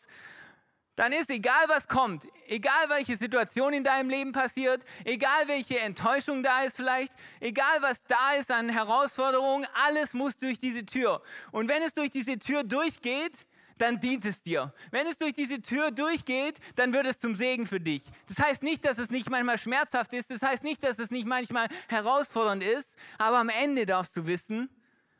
dann 0.96 1.12
ist 1.12 1.30
egal, 1.30 1.64
was 1.68 1.88
kommt, 1.88 2.26
egal 2.48 2.88
welche 2.88 3.16
Situation 3.16 3.72
in 3.72 3.84
deinem 3.84 4.10
Leben 4.10 4.32
passiert, 4.32 4.84
egal 5.04 5.46
welche 5.46 5.78
Enttäuschung 5.78 6.42
da 6.42 6.62
ist 6.62 6.76
vielleicht, 6.76 7.12
egal 7.40 7.80
was 7.80 8.04
da 8.04 8.32
ist 8.38 8.50
an 8.50 8.68
Herausforderungen, 8.68 9.66
alles 9.86 10.12
muss 10.12 10.36
durch 10.36 10.58
diese 10.58 10.84
Tür. 10.84 11.22
Und 11.50 11.68
wenn 11.68 11.82
es 11.82 11.94
durch 11.94 12.10
diese 12.10 12.38
Tür 12.38 12.62
durchgeht, 12.62 13.46
dann 13.78 14.00
dient 14.00 14.24
es 14.26 14.42
dir. 14.42 14.72
Wenn 14.90 15.06
es 15.06 15.16
durch 15.16 15.32
diese 15.32 15.62
Tür 15.62 15.90
durchgeht, 15.90 16.58
dann 16.76 16.92
wird 16.92 17.06
es 17.06 17.18
zum 17.18 17.36
Segen 17.36 17.66
für 17.66 17.80
dich. 17.80 18.04
Das 18.28 18.38
heißt 18.38 18.62
nicht, 18.62 18.84
dass 18.84 18.98
es 18.98 19.10
nicht 19.10 19.30
manchmal 19.30 19.58
schmerzhaft 19.58 20.12
ist, 20.12 20.30
das 20.30 20.42
heißt 20.42 20.62
nicht, 20.62 20.84
dass 20.84 20.98
es 20.98 21.10
nicht 21.10 21.26
manchmal 21.26 21.68
herausfordernd 21.88 22.62
ist, 22.62 22.94
aber 23.18 23.38
am 23.38 23.48
Ende 23.48 23.86
darfst 23.86 24.16
du 24.16 24.26
wissen, 24.26 24.68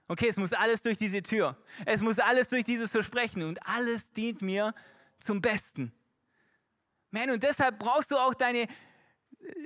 Okay, 0.09 0.29
es 0.29 0.37
muss 0.37 0.53
alles 0.53 0.83
durch 0.83 0.99
diese 0.99 1.23
Tür. 1.23 1.57
Es 1.87 2.03
muss 2.03 2.19
alles 2.19 2.49
durch 2.49 2.65
dieses 2.65 2.91
Versprechen 2.91 3.45
und 3.45 3.67
alles 3.67 4.13
dient 4.13 4.43
mir 4.43 4.75
zum 5.25 5.41
Besten. 5.41 5.93
Man, 7.11 7.31
und 7.31 7.43
deshalb 7.43 7.79
brauchst 7.79 8.11
du 8.11 8.17
auch 8.17 8.35
deine, 8.35 8.67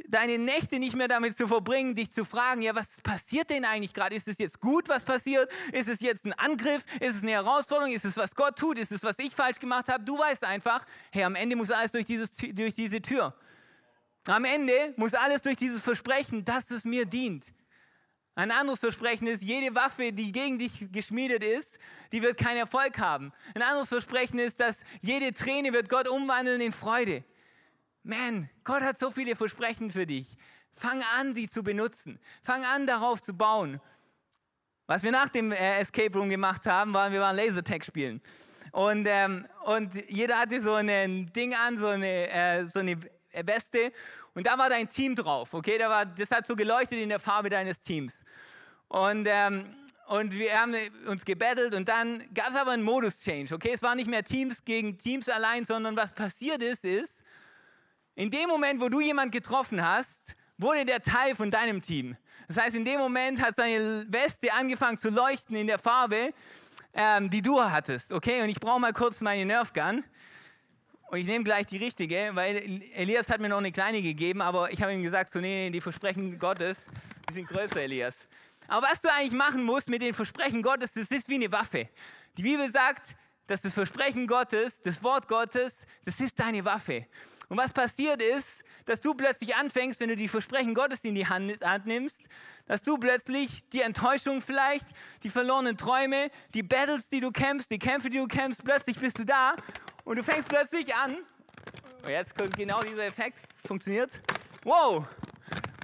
deine 0.09 0.39
Nächte 0.39 0.79
nicht 0.79 0.97
mehr 0.97 1.09
damit 1.09 1.37
zu 1.37 1.47
verbringen, 1.47 1.95
dich 1.95 2.11
zu 2.11 2.25
fragen, 2.25 2.63
ja, 2.63 2.75
was 2.75 3.01
passiert 3.03 3.51
denn 3.51 3.65
eigentlich 3.65 3.95
gerade? 3.95 4.15
Ist 4.17 4.29
es 4.29 4.39
jetzt 4.39 4.61
gut, 4.61 4.89
was 4.89 5.05
passiert? 5.05 5.51
Ist 5.73 5.89
es 5.89 6.01
jetzt 6.01 6.25
ein 6.25 6.33
Angriff? 6.33 6.85
Ist 7.01 7.17
es 7.17 7.23
eine 7.23 7.33
Herausforderung? 7.33 7.93
Ist 7.93 8.05
es, 8.05 8.17
was 8.17 8.35
Gott 8.35 8.59
tut? 8.59 8.79
Ist 8.79 8.93
es, 8.93 9.03
was 9.03 9.19
ich 9.19 9.35
falsch 9.35 9.59
gemacht 9.59 9.89
habe? 9.89 10.05
Du 10.05 10.19
weißt 10.19 10.45
einfach, 10.45 10.85
hey, 11.11 11.25
am 11.25 11.35
Ende 11.35 11.57
muss 11.57 11.71
alles 11.71 11.93
durch, 11.93 12.05
dieses, 12.05 12.33
durch 12.33 12.75
diese 12.75 13.01
Tür. 13.01 13.35
Am 14.27 14.45
Ende 14.45 14.95
muss 14.97 15.15
alles 15.15 15.43
durch 15.43 15.57
dieses 15.57 15.83
Versprechen, 15.83 16.45
dass 16.45 16.71
es 16.71 16.85
mir 16.85 17.07
dient. 17.07 17.45
Ein 18.37 18.51
anderes 18.51 18.81
Versprechen 18.81 19.27
ist, 19.27 19.43
jede 19.43 19.75
Waffe, 19.75 20.13
die 20.13 20.31
gegen 20.31 20.59
dich 20.59 20.93
geschmiedet 20.93 21.43
ist, 21.43 21.79
die 22.13 22.23
wird 22.23 22.37
keinen 22.37 22.59
Erfolg 22.59 22.99
haben. 22.99 23.33
Ein 23.55 23.63
anderes 23.63 23.89
Versprechen 23.89 24.39
ist, 24.39 24.61
dass 24.61 24.81
jede 25.01 25.33
Träne 25.33 25.73
wird 25.73 25.89
Gott 25.89 26.07
umwandeln 26.07 26.61
in 26.61 26.71
Freude. 26.71 27.25
Man, 28.03 28.51
Gott 28.63 28.83
hat 28.83 28.99
so 28.99 29.11
viele 29.11 29.35
Versprechen 29.37 29.91
für 29.91 30.07
dich. 30.07 30.37
Fang 30.75 31.03
an, 31.19 31.33
die 31.33 31.49
zu 31.49 31.63
benutzen. 31.63 32.21
Fang 32.43 32.63
an, 32.67 32.87
darauf 32.87 33.23
zu 33.23 33.33
bauen. 33.33 33.81
Was 34.87 35.03
wir 35.03 35.13
nach 35.13 35.31
dem 35.31 35.51
äh, 35.51 35.81
Escape 35.81 36.17
Room 36.17 36.29
gemacht 36.29 36.67
haben, 36.67 36.93
war, 36.93 37.11
wir 37.11 37.21
waren 37.23 37.37
Lasertag 37.37 37.87
spielen. 37.87 38.21
Und, 38.71 39.09
ähm, 39.09 39.47
und 39.65 39.95
jeder 40.11 40.39
hatte 40.39 40.61
so 40.61 40.75
ein 40.75 41.33
Ding 41.33 41.55
an, 41.55 41.79
so 41.79 41.87
eine, 41.87 42.29
äh, 42.29 42.67
so 42.67 42.81
eine 42.81 43.01
Weste. 43.33 43.93
Und 44.37 44.47
da 44.47 44.59
war 44.59 44.69
dein 44.69 44.87
Team 44.87 45.15
drauf, 45.15 45.55
okay? 45.55 45.79
Da 45.79 45.89
war, 45.89 46.05
das 46.05 46.31
hat 46.31 46.47
so 46.47 46.55
geleuchtet 46.55 46.99
in 46.99 47.09
der 47.09 47.19
Farbe 47.19 47.49
deines 47.49 47.81
Teams. 47.81 48.15
Und, 48.87 49.27
ähm, 49.27 49.75
und 50.09 50.35
wir 50.35 50.61
haben 50.61 50.75
uns 51.07 51.25
gebettelt 51.25 51.75
und 51.75 51.89
dann 51.89 52.23
gab 52.35 52.51
es 52.51 52.55
aber 52.55 52.73
einen 52.73 52.83
Modus-Change, 52.83 53.55
okay? 53.55 53.71
Es 53.73 53.83
war 53.83 53.95
nicht 53.95 54.09
mehr 54.09 54.23
Teams 54.23 54.63
gegen 54.63 54.99
Teams 54.99 55.31
allein, 55.31 55.65
sondern 55.65 55.97
was 55.97 56.13
passiert 56.13 56.63
ist, 56.63 56.85
ist, 56.85 57.15
in 58.15 58.31
dem 58.31 58.47
Moment, 58.51 58.79
wo 58.79 58.91
du 58.91 59.01
jemand 59.01 59.33
getroffen 59.33 59.83
hast, 59.83 60.37
wurde 60.59 60.85
der 60.85 61.01
Teil 61.01 61.35
von 61.35 61.51
deinem 61.51 61.81
Team. 61.81 62.15
Das 62.47 62.59
heißt, 62.59 62.77
in 62.77 62.85
dem 62.85 62.99
Moment 62.99 63.41
hat 63.41 63.57
seine 63.57 64.05
Weste 64.09 64.53
angefangen 64.53 64.99
zu 64.99 65.09
leuchten 65.09 65.57
in 65.57 65.67
der 65.67 65.79
Farbe, 65.79 66.35
ähm, 66.93 67.31
die 67.31 67.41
du 67.41 67.59
hattest, 67.63 68.13
okay? 68.13 68.43
Und 68.43 68.51
ich 68.51 68.61
brauche 68.61 68.81
mal 68.81 68.93
kurz 68.93 69.23
meine 69.23 69.47
Nerf 69.47 69.73
Gun. 69.73 70.05
Und 71.09 71.19
ich 71.19 71.27
nehme 71.27 71.45
gleich 71.45 71.67
die 71.67 71.77
richtige, 71.77 72.31
weil 72.35 72.57
Elias 72.95 73.29
hat 73.29 73.41
mir 73.41 73.49
noch 73.49 73.59
eine 73.59 73.71
kleine 73.71 74.03
gegeben, 74.03 74.41
aber 74.43 74.73
ich 74.73 74.83
habe 74.83 74.93
ihm 74.93 75.03
gesagt, 75.03 75.33
so 75.33 75.41
nee, 75.41 75.71
die 75.71 75.81
Versprechen 75.81 76.39
Gottes, 76.39 76.87
die 77.29 77.35
sind 77.35 77.49
größer, 77.49 77.81
Elias. 77.81 78.15
Aber 78.67 78.89
was 78.89 79.01
du 79.01 79.13
eigentlich 79.13 79.33
machen 79.33 79.63
musst 79.63 79.89
mit 79.89 80.03
den 80.03 80.15
Versprechen 80.15 80.63
Gottes, 80.63 80.93
das 80.93 81.09
ist 81.09 81.29
wie 81.29 81.37
eine 81.37 81.51
Waffe. 81.53 81.89
Die 82.37 82.43
Bibel 82.43 82.69
sagt, 82.69 83.15
dass 83.47 83.63
das 83.63 83.75
Versprechen 83.75 84.27
Gottes, 84.27 84.81
das 84.81 85.01
Wort 85.05 85.29
Gottes, 85.29 85.87
das 86.05 86.19
ist 86.19 86.39
deine 86.41 86.65
Waffe. 86.65 87.07
Und 87.49 87.57
was 87.57 87.73
passiert 87.73 88.21
ist, 88.21 88.65
dass 88.87 89.01
du 89.01 89.15
plötzlich 89.15 89.55
anfängst, 89.55 90.01
wenn 90.01 90.09
du 90.09 90.17
die 90.17 90.27
Versprechen 90.27 90.75
Gottes 90.75 91.01
in 91.05 91.15
die 91.15 91.27
Hand 91.27 91.87
nimmst, 91.87 92.19
dass 92.67 92.83
du 92.83 92.99
plötzlich 92.99 93.63
die 93.73 93.83
Enttäuschung 93.83 94.43
vielleicht, 94.43 94.87
die 95.23 95.31
verlorenen 95.31 95.77
Träume, 95.77 96.31
die 96.55 96.65
Battles, 96.65 97.09
die 97.09 97.21
du 97.21 97.31
kämpfst, 97.31 97.71
die 97.71 97.79
Kämpfe, 97.79 98.11
die 98.11 98.19
du 98.19 98.27
kämpfst, 98.27 98.65
plötzlich 98.65 98.99
bist 98.99 99.21
du 99.21 99.25
da 99.25 99.55
und 100.07 100.17
du 100.17 100.25
fängst 100.25 100.49
plötzlich 100.49 100.95
an. 100.95 101.19
Und 102.03 102.09
jetzt 102.09 102.35
kommt 102.35 102.57
genau 102.57 102.81
dieser 102.81 103.07
Effekt, 103.07 103.41
funktioniert. 103.67 104.11
Wow! 104.63 105.07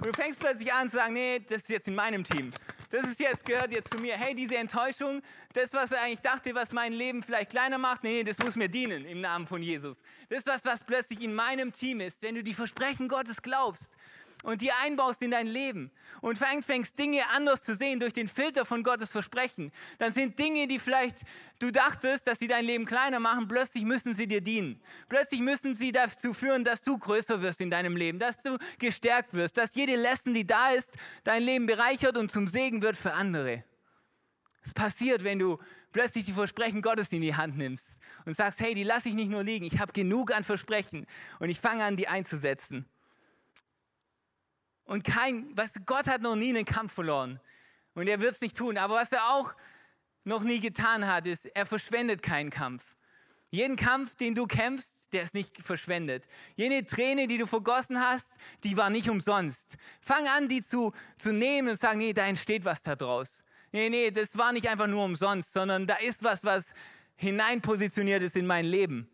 Und 0.01 0.07
du 0.07 0.13
fängst 0.13 0.39
plötzlich 0.39 0.73
an 0.73 0.89
zu 0.89 0.97
sagen, 0.97 1.13
nee, 1.13 1.39
das 1.39 1.61
ist 1.61 1.69
jetzt 1.69 1.87
in 1.87 1.95
meinem 1.95 2.23
Team. 2.23 2.51
Das 2.89 3.03
ist 3.03 3.19
jetzt, 3.19 3.45
gehört 3.45 3.71
jetzt 3.71 3.91
zu 3.91 3.99
mir. 3.99 4.15
Hey, 4.15 4.33
diese 4.35 4.55
Enttäuschung, 4.55 5.21
das, 5.53 5.73
was 5.73 5.91
ich 5.91 5.97
eigentlich 5.97 6.21
dachte, 6.21 6.53
was 6.55 6.71
mein 6.71 6.93
Leben 6.93 7.23
vielleicht 7.23 7.49
kleiner 7.49 7.77
macht, 7.77 8.03
nee, 8.03 8.23
das 8.23 8.37
muss 8.39 8.55
mir 8.55 8.69
dienen 8.69 9.05
im 9.05 9.19
Namen 9.19 9.47
von 9.47 9.61
Jesus. 9.61 9.97
Das 10.29 10.39
ist 10.39 10.47
was, 10.47 10.63
was 10.63 10.83
plötzlich 10.83 11.21
in 11.21 11.33
meinem 11.33 11.73
Team 11.73 11.99
ist. 11.99 12.21
Wenn 12.21 12.35
du 12.35 12.43
die 12.43 12.53
Versprechen 12.53 13.07
Gottes 13.07 13.41
glaubst, 13.41 13.89
und 14.43 14.61
die 14.61 14.71
einbaust 14.71 15.21
in 15.21 15.31
dein 15.31 15.47
Leben 15.47 15.91
und 16.21 16.37
fängst 16.37 16.99
Dinge 16.99 17.21
anders 17.33 17.63
zu 17.63 17.75
sehen 17.75 17.99
durch 17.99 18.13
den 18.13 18.27
Filter 18.27 18.65
von 18.65 18.83
Gottes 18.83 19.09
Versprechen, 19.09 19.71
dann 19.97 20.13
sind 20.13 20.37
Dinge, 20.37 20.67
die 20.67 20.79
vielleicht 20.79 21.17
du 21.59 21.71
dachtest, 21.71 22.27
dass 22.27 22.39
sie 22.39 22.47
dein 22.47 22.65
Leben 22.65 22.85
kleiner 22.85 23.19
machen, 23.19 23.47
plötzlich 23.47 23.83
müssen 23.83 24.13
sie 24.13 24.27
dir 24.27 24.41
dienen. 24.41 24.81
Plötzlich 25.09 25.39
müssen 25.39 25.75
sie 25.75 25.91
dazu 25.91 26.33
führen, 26.33 26.63
dass 26.63 26.81
du 26.81 26.97
größer 26.97 27.41
wirst 27.41 27.61
in 27.61 27.71
deinem 27.71 27.95
Leben, 27.95 28.19
dass 28.19 28.37
du 28.37 28.57
gestärkt 28.79 29.33
wirst, 29.33 29.57
dass 29.57 29.73
jede 29.73 29.95
Lesson, 29.95 30.33
die 30.33 30.45
da 30.45 30.71
ist, 30.71 30.89
dein 31.23 31.43
Leben 31.43 31.65
bereichert 31.65 32.17
und 32.17 32.29
zum 32.29 32.47
Segen 32.47 32.81
wird 32.81 32.97
für 32.97 33.13
andere. 33.13 33.63
Es 34.61 34.73
passiert, 34.73 35.23
wenn 35.23 35.39
du 35.39 35.57
plötzlich 35.91 36.25
die 36.25 36.33
Versprechen 36.33 36.81
Gottes 36.81 37.11
in 37.11 37.21
die 37.21 37.35
Hand 37.35 37.57
nimmst 37.57 37.85
und 38.25 38.35
sagst, 38.35 38.59
hey, 38.59 38.73
die 38.73 38.83
lasse 38.83 39.09
ich 39.09 39.15
nicht 39.15 39.29
nur 39.29 39.43
liegen, 39.43 39.65
ich 39.65 39.79
habe 39.79 39.93
genug 39.93 40.33
an 40.33 40.43
Versprechen 40.43 41.05
und 41.39 41.49
ich 41.49 41.59
fange 41.59 41.83
an, 41.83 41.97
die 41.97 42.07
einzusetzen. 42.07 42.85
Und 44.85 45.03
kein, 45.03 45.55
weißt 45.55 45.77
du, 45.77 45.79
Gott 45.81 46.07
hat 46.07 46.21
noch 46.21 46.35
nie 46.35 46.49
einen 46.49 46.65
Kampf 46.65 46.93
verloren. 46.93 47.39
Und 47.95 48.07
er 48.07 48.19
wird 48.19 48.35
es 48.35 48.41
nicht 48.41 48.57
tun. 48.57 48.77
Aber 48.77 48.95
was 48.95 49.11
er 49.11 49.29
auch 49.29 49.53
noch 50.23 50.43
nie 50.43 50.59
getan 50.59 51.07
hat, 51.07 51.27
ist, 51.27 51.45
er 51.45 51.65
verschwendet 51.65 52.21
keinen 52.21 52.49
Kampf. 52.49 52.83
Jeden 53.49 53.75
Kampf, 53.75 54.15
den 54.15 54.35
du 54.35 54.47
kämpfst, 54.47 54.93
der 55.11 55.23
ist 55.23 55.35
nicht 55.35 55.61
verschwendet. 55.61 56.27
Jene 56.55 56.85
Träne, 56.85 57.27
die 57.27 57.37
du 57.37 57.45
vergossen 57.45 57.99
hast, 57.99 58.27
die 58.63 58.75
war 58.75 58.89
nicht 58.89 59.09
umsonst. 59.09 59.77
Fang 60.01 60.27
an, 60.27 60.49
die 60.49 60.61
zu, 60.61 60.91
zu 61.17 61.31
nehmen 61.31 61.69
und 61.69 61.79
sagen, 61.79 61.99
nee, 61.99 62.13
da 62.13 62.25
entsteht 62.25 62.65
was 62.65 62.81
da 62.81 62.95
draus. 62.95 63.29
Nee, 63.71 63.89
nee, 63.89 64.11
das 64.11 64.37
war 64.37 64.51
nicht 64.53 64.67
einfach 64.69 64.87
nur 64.87 65.03
umsonst, 65.05 65.53
sondern 65.53 65.87
da 65.87 65.95
ist 65.95 66.23
was, 66.23 66.43
was 66.43 66.73
hineinpositioniert 67.15 68.23
ist 68.23 68.35
in 68.35 68.45
mein 68.45 68.65
Leben. 68.65 69.07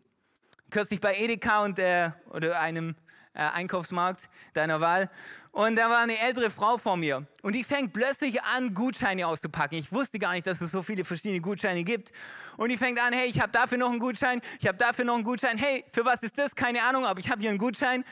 Kürzlich 0.70 1.00
bei 1.00 1.16
Edeka 1.16 1.64
und, 1.64 1.78
äh, 1.78 2.10
oder 2.30 2.58
einem 2.58 2.94
äh, 3.34 3.40
Einkaufsmarkt 3.40 4.28
deiner 4.54 4.80
Wahl. 4.80 5.10
Und 5.52 5.76
da 5.76 5.90
war 5.90 5.98
eine 5.98 6.18
ältere 6.18 6.48
Frau 6.48 6.78
vor 6.78 6.96
mir. 6.96 7.26
Und 7.42 7.54
die 7.54 7.64
fängt 7.64 7.92
plötzlich 7.92 8.42
an, 8.42 8.72
Gutscheine 8.72 9.26
auszupacken. 9.26 9.78
Ich 9.78 9.90
wusste 9.92 10.18
gar 10.18 10.32
nicht, 10.32 10.46
dass 10.46 10.60
es 10.60 10.70
so 10.70 10.82
viele 10.82 11.04
verschiedene 11.04 11.40
Gutscheine 11.40 11.82
gibt. 11.82 12.12
Und 12.56 12.68
die 12.70 12.76
fängt 12.76 13.00
an, 13.00 13.12
hey, 13.12 13.28
ich 13.28 13.40
habe 13.40 13.50
dafür 13.50 13.76
noch 13.76 13.90
einen 13.90 13.98
Gutschein, 13.98 14.40
ich 14.60 14.68
habe 14.68 14.78
dafür 14.78 15.04
noch 15.04 15.14
einen 15.14 15.24
Gutschein. 15.24 15.58
Hey, 15.58 15.84
für 15.92 16.04
was 16.04 16.22
ist 16.22 16.38
das? 16.38 16.54
Keine 16.54 16.82
Ahnung, 16.82 17.04
aber 17.04 17.18
ich 17.18 17.28
habe 17.30 17.40
hier 17.40 17.50
einen 17.50 17.58
Gutschein. 17.58 18.04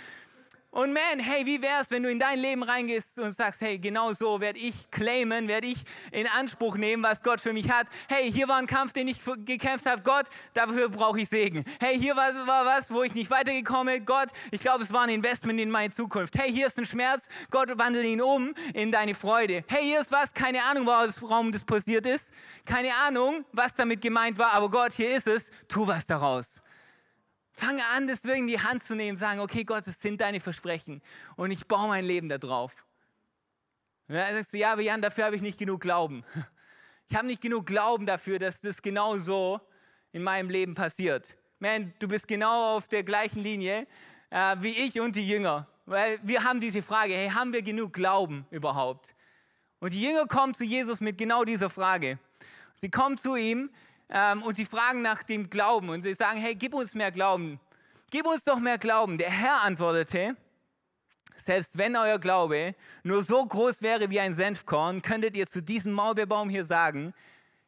Und 0.71 0.93
man, 0.93 1.19
hey, 1.19 1.47
wie 1.47 1.63
wär's, 1.63 1.91
wenn 1.91 2.03
du 2.03 2.11
in 2.11 2.19
dein 2.19 2.39
Leben 2.39 2.63
reingehst 2.63 3.19
und 3.19 3.33
sagst, 3.33 3.63
hey, 3.63 3.79
genau 3.79 4.13
so 4.13 4.39
werde 4.39 4.59
ich 4.59 4.91
claimen, 4.91 5.49
werde 5.49 5.67
ich 5.67 5.83
in 6.13 6.27
Anspruch 6.27 6.77
nehmen, 6.77 7.03
was 7.03 7.23
Gott 7.23 7.41
für 7.41 7.55
mich 7.55 7.71
hat. 7.71 7.87
Hey, 8.07 8.31
hier 8.31 8.49
war 8.49 8.59
ein 8.59 8.67
Kampf, 8.67 8.93
den 8.93 9.09
ich 9.09 9.19
gekämpft 9.47 9.87
habe. 9.87 10.03
Gott, 10.03 10.27
dafür 10.53 10.91
brauche 10.91 11.21
ich 11.21 11.29
Segen. 11.31 11.65
Hey, 11.81 11.99
hier 11.99 12.15
war, 12.17 12.35
war 12.47 12.67
was, 12.67 12.91
wo 12.91 13.03
ich 13.03 13.15
nicht 13.15 13.31
weitergekommen 13.31 13.97
bin. 13.97 14.05
Gott, 14.05 14.29
ich 14.51 14.61
glaube, 14.61 14.85
es 14.85 14.93
war 14.93 15.05
ein 15.05 15.09
Investment 15.09 15.59
in 15.59 15.71
meine 15.71 15.91
Zukunft. 15.91 16.39
Hey, 16.39 16.53
hier 16.53 16.67
ist 16.67 16.79
ein 16.79 16.85
Schmerz. 16.85 17.29
Gott, 17.51 17.71
wandle 17.79 18.05
ihn 18.05 18.21
um 18.21 18.53
in 18.75 18.93
deine 18.93 19.15
Freude. 19.15 19.65
Hey, 19.69 19.85
hier 19.85 20.01
ist 20.01 20.13
was, 20.13 20.35
keine 20.35 20.63
Ahnung, 20.63 20.87
warum 20.87 21.51
das 21.51 21.65
passiert 21.65 22.05
ist. 22.05 22.31
Keine 22.67 22.95
Ahnung, 23.07 23.47
was 23.53 23.75
damit 23.75 24.03
gemeint 24.03 24.37
war, 24.37 24.53
aber 24.53 24.71
Gott, 24.71 24.93
hier 24.93 25.17
ist 25.17 25.29
es. 25.29 25.51
Tu 25.67 25.87
was 25.87 26.05
daraus. 26.05 26.61
Fange 27.59 27.85
an, 27.97 28.07
deswegen 28.07 28.47
die 28.47 28.61
Hand 28.61 28.85
zu 28.85 28.95
nehmen, 28.95 29.19
sagen, 29.19 29.41
okay, 29.41 29.65
Gott, 29.65 29.85
das 29.85 30.01
sind 30.01 30.21
deine 30.21 30.39
Versprechen 30.39 31.03
und 31.35 31.51
ich 31.51 31.67
baue 31.67 31.89
mein 31.89 32.05
Leben 32.05 32.29
darauf. 32.29 32.73
Und 34.07 34.15
dann 34.15 34.33
sagst 34.35 34.53
du, 34.53 34.59
ja, 34.59 34.73
aber 34.73 34.83
Jan, 34.83 35.03
dafür 35.03 35.25
habe 35.25 35.35
ich 35.35 35.43
nicht 35.43 35.59
genug 35.59 35.81
Glauben. 35.81 36.25
Ich 37.11 37.17
habe 37.17 37.27
nicht 37.27 37.41
genug 37.41 37.65
Glauben 37.65 38.05
dafür, 38.05 38.39
dass 38.39 38.61
das 38.61 38.83
genau 38.83 39.17
so 39.17 39.63
in 40.13 40.23
meinem 40.23 40.51
Leben 40.51 40.75
passiert. 40.75 41.39
Man, 41.59 41.95
du 42.01 42.07
bist 42.07 42.29
genau 42.29 42.77
auf 42.77 42.87
der 42.87 43.03
gleichen 43.03 43.43
Linie 43.43 43.87
äh, 44.29 44.57
wie 44.61 44.77
ich 44.77 45.01
und 45.01 45.17
die 45.17 45.27
Jünger. 45.27 45.67
Weil 45.87 46.19
wir 46.23 46.45
haben 46.45 46.61
diese 46.61 46.83
Frage, 46.83 47.15
hey, 47.15 47.31
haben 47.31 47.55
wir 47.55 47.63
genug 47.63 47.95
Glauben 47.95 48.47
überhaupt? 48.51 49.15
Und 49.81 49.95
die 49.95 50.03
Jünger 50.03 50.27
kommen 50.27 50.53
zu 50.53 50.65
Jesus 50.65 51.01
mit 51.01 51.17
genau 51.17 51.45
dieser 51.45 51.71
Frage. 51.71 52.19
Sie 52.75 52.91
kommen 52.91 53.17
zu 53.17 53.37
ihm 53.37 53.71
ähm, 54.11 54.43
und 54.43 54.57
sie 54.57 54.65
fragen 54.65 55.03
nach 55.03 55.23
dem 55.23 55.51
Glauben 55.51 55.91
und 55.91 56.03
sie 56.03 56.15
sagen, 56.15 56.39
hey, 56.39 56.55
gib 56.55 56.75
uns 56.75 56.95
mehr 56.95 57.11
Glauben. 57.11 57.61
Gib 58.11 58.27
uns 58.27 58.45
doch 58.45 58.59
mehr 58.59 58.79
Glauben. 58.79 59.19
Der 59.19 59.31
Herr 59.31 59.63
antwortete, 59.63 60.37
selbst 61.37 61.77
wenn 61.77 61.97
euer 61.97 62.19
Glaube 62.19 62.75
nur 63.03 63.23
so 63.23 63.45
groß 63.45 63.83
wäre 63.83 64.11
wie 64.11 64.21
ein 64.21 64.35
Senfkorn, 64.35 65.03
könntet 65.03 65.37
ihr 65.37 65.47
zu 65.47 65.63
diesem 65.63 65.93
Maulbeerbaum 65.93 66.49
hier 66.49 66.65
sagen, 66.65 67.15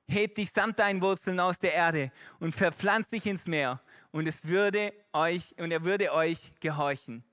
heb 0.09 0.35
dich 0.35 0.51
samt 0.51 0.79
deinen 0.79 1.01
Wurzeln 1.03 1.39
aus 1.41 1.59
der 1.59 1.75
Erde 1.75 2.11
und 2.41 2.55
verpflanz 2.55 3.09
dich 3.09 3.27
ins 3.27 3.47
Meer 3.47 3.81
und 4.11 4.27
es 4.27 4.47
würde 4.47 4.93
euch 5.13 5.55
und 5.59 5.71
er 5.71 5.85
würde 5.85 6.13
euch 6.13 6.53
gehorchen. 6.61 7.25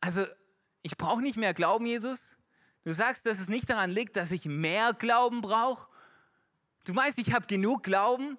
Also, 0.00 0.26
ich 0.82 0.96
brauche 0.98 1.22
nicht 1.22 1.38
mehr 1.38 1.54
Glauben, 1.54 1.86
Jesus. 1.86 2.20
Du 2.84 2.92
sagst, 2.92 3.24
dass 3.24 3.38
es 3.38 3.48
nicht 3.48 3.70
daran 3.70 3.90
liegt, 3.90 4.16
dass 4.16 4.30
ich 4.30 4.44
mehr 4.44 4.92
Glauben 4.92 5.40
brauche, 5.40 5.88
Du 6.84 6.92
meinst, 6.92 7.18
ich 7.18 7.32
habe 7.32 7.46
genug 7.46 7.82
Glauben? 7.82 8.36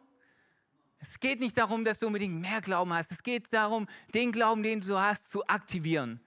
Es 0.99 1.19
geht 1.19 1.39
nicht 1.39 1.57
darum, 1.57 1.83
dass 1.83 1.97
du 1.97 2.07
unbedingt 2.07 2.39
mehr 2.39 2.61
Glauben 2.61 2.93
hast. 2.93 3.11
Es 3.11 3.23
geht 3.23 3.51
darum, 3.51 3.87
den 4.13 4.31
Glauben, 4.31 4.61
den 4.61 4.81
du 4.81 4.99
hast, 4.99 5.29
zu 5.29 5.47
aktivieren. 5.47 6.19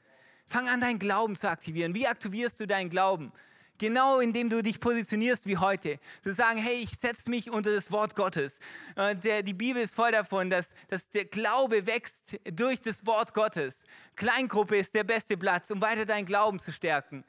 Fang 0.48 0.68
an, 0.68 0.80
deinen 0.80 0.98
Glauben 0.98 1.36
zu 1.36 1.48
aktivieren. 1.48 1.94
Wie 1.94 2.08
aktivierst 2.08 2.58
du 2.58 2.66
deinen 2.66 2.90
Glauben? 2.90 3.32
Genau 3.78 4.18
indem 4.18 4.50
du 4.50 4.60
dich 4.60 4.80
positionierst 4.80 5.46
wie 5.46 5.58
heute. 5.58 6.00
Zu 6.24 6.34
sagen, 6.34 6.58
hey, 6.58 6.82
ich 6.82 6.90
setze 6.90 7.30
mich 7.30 7.50
unter 7.50 7.72
das 7.72 7.92
Wort 7.92 8.16
Gottes. 8.16 8.58
Der, 8.96 9.44
die 9.44 9.54
Bibel 9.54 9.80
ist 9.80 9.94
voll 9.94 10.10
davon, 10.10 10.50
dass, 10.50 10.70
dass 10.88 11.08
der 11.10 11.26
Glaube 11.26 11.86
wächst 11.86 12.40
durch 12.52 12.80
das 12.80 13.06
Wort 13.06 13.32
Gottes. 13.34 13.76
Kleingruppe 14.16 14.76
ist 14.76 14.92
der 14.92 15.04
beste 15.04 15.36
Platz, 15.36 15.70
um 15.70 15.80
weiter 15.80 16.04
deinen 16.04 16.26
Glauben 16.26 16.58
zu 16.58 16.72
stärken. 16.72 17.24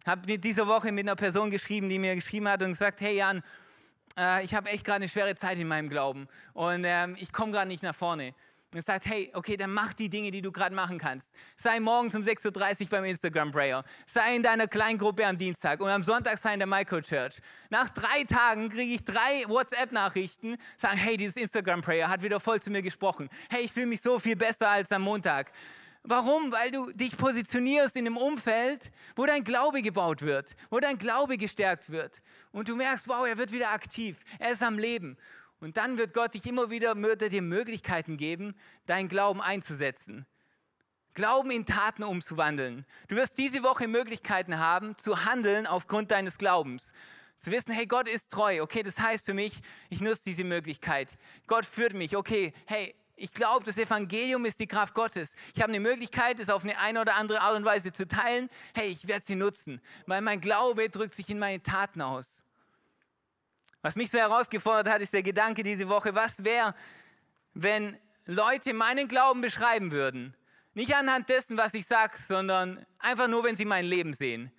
Ich 0.00 0.06
habe 0.06 0.38
diese 0.38 0.66
Woche 0.66 0.92
mit 0.92 1.06
einer 1.06 1.16
Person 1.16 1.50
geschrieben, 1.50 1.88
die 1.88 1.98
mir 1.98 2.14
geschrieben 2.14 2.46
hat 2.48 2.62
und 2.62 2.72
gesagt, 2.72 3.00
hey 3.00 3.16
Jan, 3.16 3.42
äh, 4.18 4.44
ich 4.44 4.54
habe 4.54 4.70
echt 4.70 4.84
gerade 4.84 4.96
eine 4.96 5.08
schwere 5.08 5.34
Zeit 5.34 5.58
in 5.58 5.68
meinem 5.68 5.88
Glauben 5.88 6.28
und 6.52 6.84
ähm, 6.84 7.16
ich 7.18 7.32
komme 7.32 7.52
gerade 7.52 7.68
nicht 7.68 7.82
nach 7.82 7.94
vorne 7.94 8.34
und 8.74 8.84
sagt, 8.84 9.06
hey, 9.06 9.30
okay, 9.34 9.56
dann 9.56 9.72
mach 9.72 9.92
die 9.92 10.08
Dinge, 10.08 10.30
die 10.30 10.42
du 10.42 10.50
gerade 10.50 10.74
machen 10.74 10.98
kannst. 10.98 11.30
Sei 11.56 11.80
morgens 11.80 12.14
um 12.14 12.22
6.30 12.22 12.82
Uhr 12.82 12.88
beim 12.88 13.04
Instagram 13.04 13.50
Prayer. 13.50 13.84
Sei 14.06 14.36
in 14.36 14.42
deiner 14.42 14.66
Kleingruppe 14.66 15.24
am 15.26 15.38
Dienstag 15.38 15.80
und 15.80 15.88
am 15.88 16.02
Sonntag 16.02 16.38
sei 16.38 16.54
in 16.54 16.58
der 16.58 16.66
Microchurch. 16.66 17.40
Nach 17.70 17.88
drei 17.90 18.24
Tagen 18.24 18.68
kriege 18.68 18.94
ich 18.94 19.04
drei 19.04 19.44
WhatsApp-Nachrichten, 19.46 20.56
sagen, 20.76 20.96
hey, 20.96 21.16
dieses 21.16 21.36
Instagram 21.36 21.82
Prayer 21.82 22.08
hat 22.08 22.22
wieder 22.22 22.40
voll 22.40 22.60
zu 22.60 22.70
mir 22.70 22.82
gesprochen. 22.82 23.28
Hey, 23.48 23.64
ich 23.64 23.72
fühle 23.72 23.86
mich 23.86 24.00
so 24.00 24.18
viel 24.18 24.36
besser 24.36 24.70
als 24.70 24.90
am 24.92 25.02
Montag. 25.02 25.52
Warum? 26.06 26.52
Weil 26.52 26.70
du 26.70 26.92
dich 26.92 27.16
positionierst 27.16 27.96
in 27.96 28.06
einem 28.06 28.18
Umfeld, 28.18 28.92
wo 29.16 29.24
dein 29.24 29.42
Glaube 29.42 29.80
gebaut 29.80 30.20
wird, 30.20 30.54
wo 30.68 30.78
dein 30.78 30.98
Glaube 30.98 31.38
gestärkt 31.38 31.88
wird. 31.88 32.20
Und 32.52 32.68
du 32.68 32.76
merkst, 32.76 33.08
wow, 33.08 33.26
er 33.26 33.38
wird 33.38 33.52
wieder 33.52 33.70
aktiv, 33.70 34.18
er 34.38 34.52
ist 34.52 34.62
am 34.62 34.78
Leben. 34.78 35.16
Und 35.60 35.78
dann 35.78 35.96
wird 35.96 36.12
Gott 36.12 36.34
dich 36.34 36.44
immer 36.44 36.70
wieder 36.70 36.94
wird 36.94 37.32
dir 37.32 37.40
Möglichkeiten 37.40 38.18
geben, 38.18 38.54
deinen 38.84 39.08
Glauben 39.08 39.40
einzusetzen. 39.40 40.26
Glauben 41.14 41.50
in 41.50 41.64
Taten 41.64 42.02
umzuwandeln. 42.02 42.84
Du 43.08 43.16
wirst 43.16 43.38
diese 43.38 43.62
Woche 43.62 43.88
Möglichkeiten 43.88 44.58
haben, 44.58 44.98
zu 44.98 45.24
handeln 45.24 45.66
aufgrund 45.66 46.10
deines 46.10 46.36
Glaubens. 46.36 46.92
Zu 47.38 47.50
wissen, 47.50 47.72
hey, 47.72 47.86
Gott 47.86 48.08
ist 48.08 48.30
treu. 48.30 48.62
Okay, 48.62 48.82
das 48.82 48.98
heißt 48.98 49.24
für 49.24 49.32
mich, 49.32 49.62
ich 49.88 50.02
nutze 50.02 50.22
diese 50.26 50.44
Möglichkeit. 50.44 51.08
Gott 51.46 51.64
führt 51.64 51.94
mich. 51.94 52.14
Okay, 52.14 52.52
hey, 52.66 52.94
ich 53.16 53.32
glaube, 53.32 53.64
das 53.64 53.78
Evangelium 53.78 54.44
ist 54.44 54.58
die 54.58 54.66
Kraft 54.66 54.94
Gottes. 54.94 55.34
Ich 55.54 55.62
habe 55.62 55.70
eine 55.70 55.80
Möglichkeit, 55.80 56.40
es 56.40 56.50
auf 56.50 56.64
eine 56.64 56.78
eine 56.78 57.00
oder 57.00 57.14
andere 57.14 57.40
Art 57.40 57.56
und 57.56 57.64
Weise 57.64 57.92
zu 57.92 58.08
teilen. 58.08 58.50
Hey, 58.74 58.88
ich 58.88 59.06
werde 59.06 59.24
sie 59.24 59.36
nutzen, 59.36 59.80
weil 60.06 60.20
mein 60.20 60.40
Glaube 60.40 60.88
drückt 60.88 61.14
sich 61.14 61.28
in 61.28 61.38
meine 61.38 61.62
Taten 61.62 62.00
aus. 62.00 62.26
Was 63.82 63.96
mich 63.96 64.10
so 64.10 64.18
herausgefordert 64.18 64.88
hat, 64.88 65.00
ist 65.00 65.12
der 65.12 65.22
Gedanke 65.22 65.62
diese 65.62 65.88
Woche, 65.88 66.14
was 66.14 66.42
wäre, 66.42 66.74
wenn 67.52 67.96
Leute 68.24 68.72
meinen 68.72 69.08
Glauben 69.08 69.42
beschreiben 69.42 69.92
würden? 69.92 70.34
Nicht 70.72 70.94
anhand 70.96 71.28
dessen, 71.28 71.56
was 71.56 71.74
ich 71.74 71.86
sage, 71.86 72.16
sondern 72.16 72.84
einfach 72.98 73.28
nur, 73.28 73.44
wenn 73.44 73.54
sie 73.54 73.64
mein 73.64 73.84
Leben 73.84 74.12
sehen. 74.12 74.50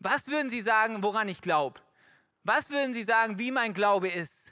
Was 0.00 0.26
würden 0.26 0.50
sie 0.50 0.62
sagen, 0.62 1.02
woran 1.02 1.28
ich 1.28 1.40
glaube? 1.40 1.80
Was 2.42 2.70
würden 2.70 2.92
sie 2.92 3.04
sagen, 3.04 3.38
wie 3.38 3.52
mein 3.52 3.72
Glaube 3.72 4.08
ist? 4.08 4.43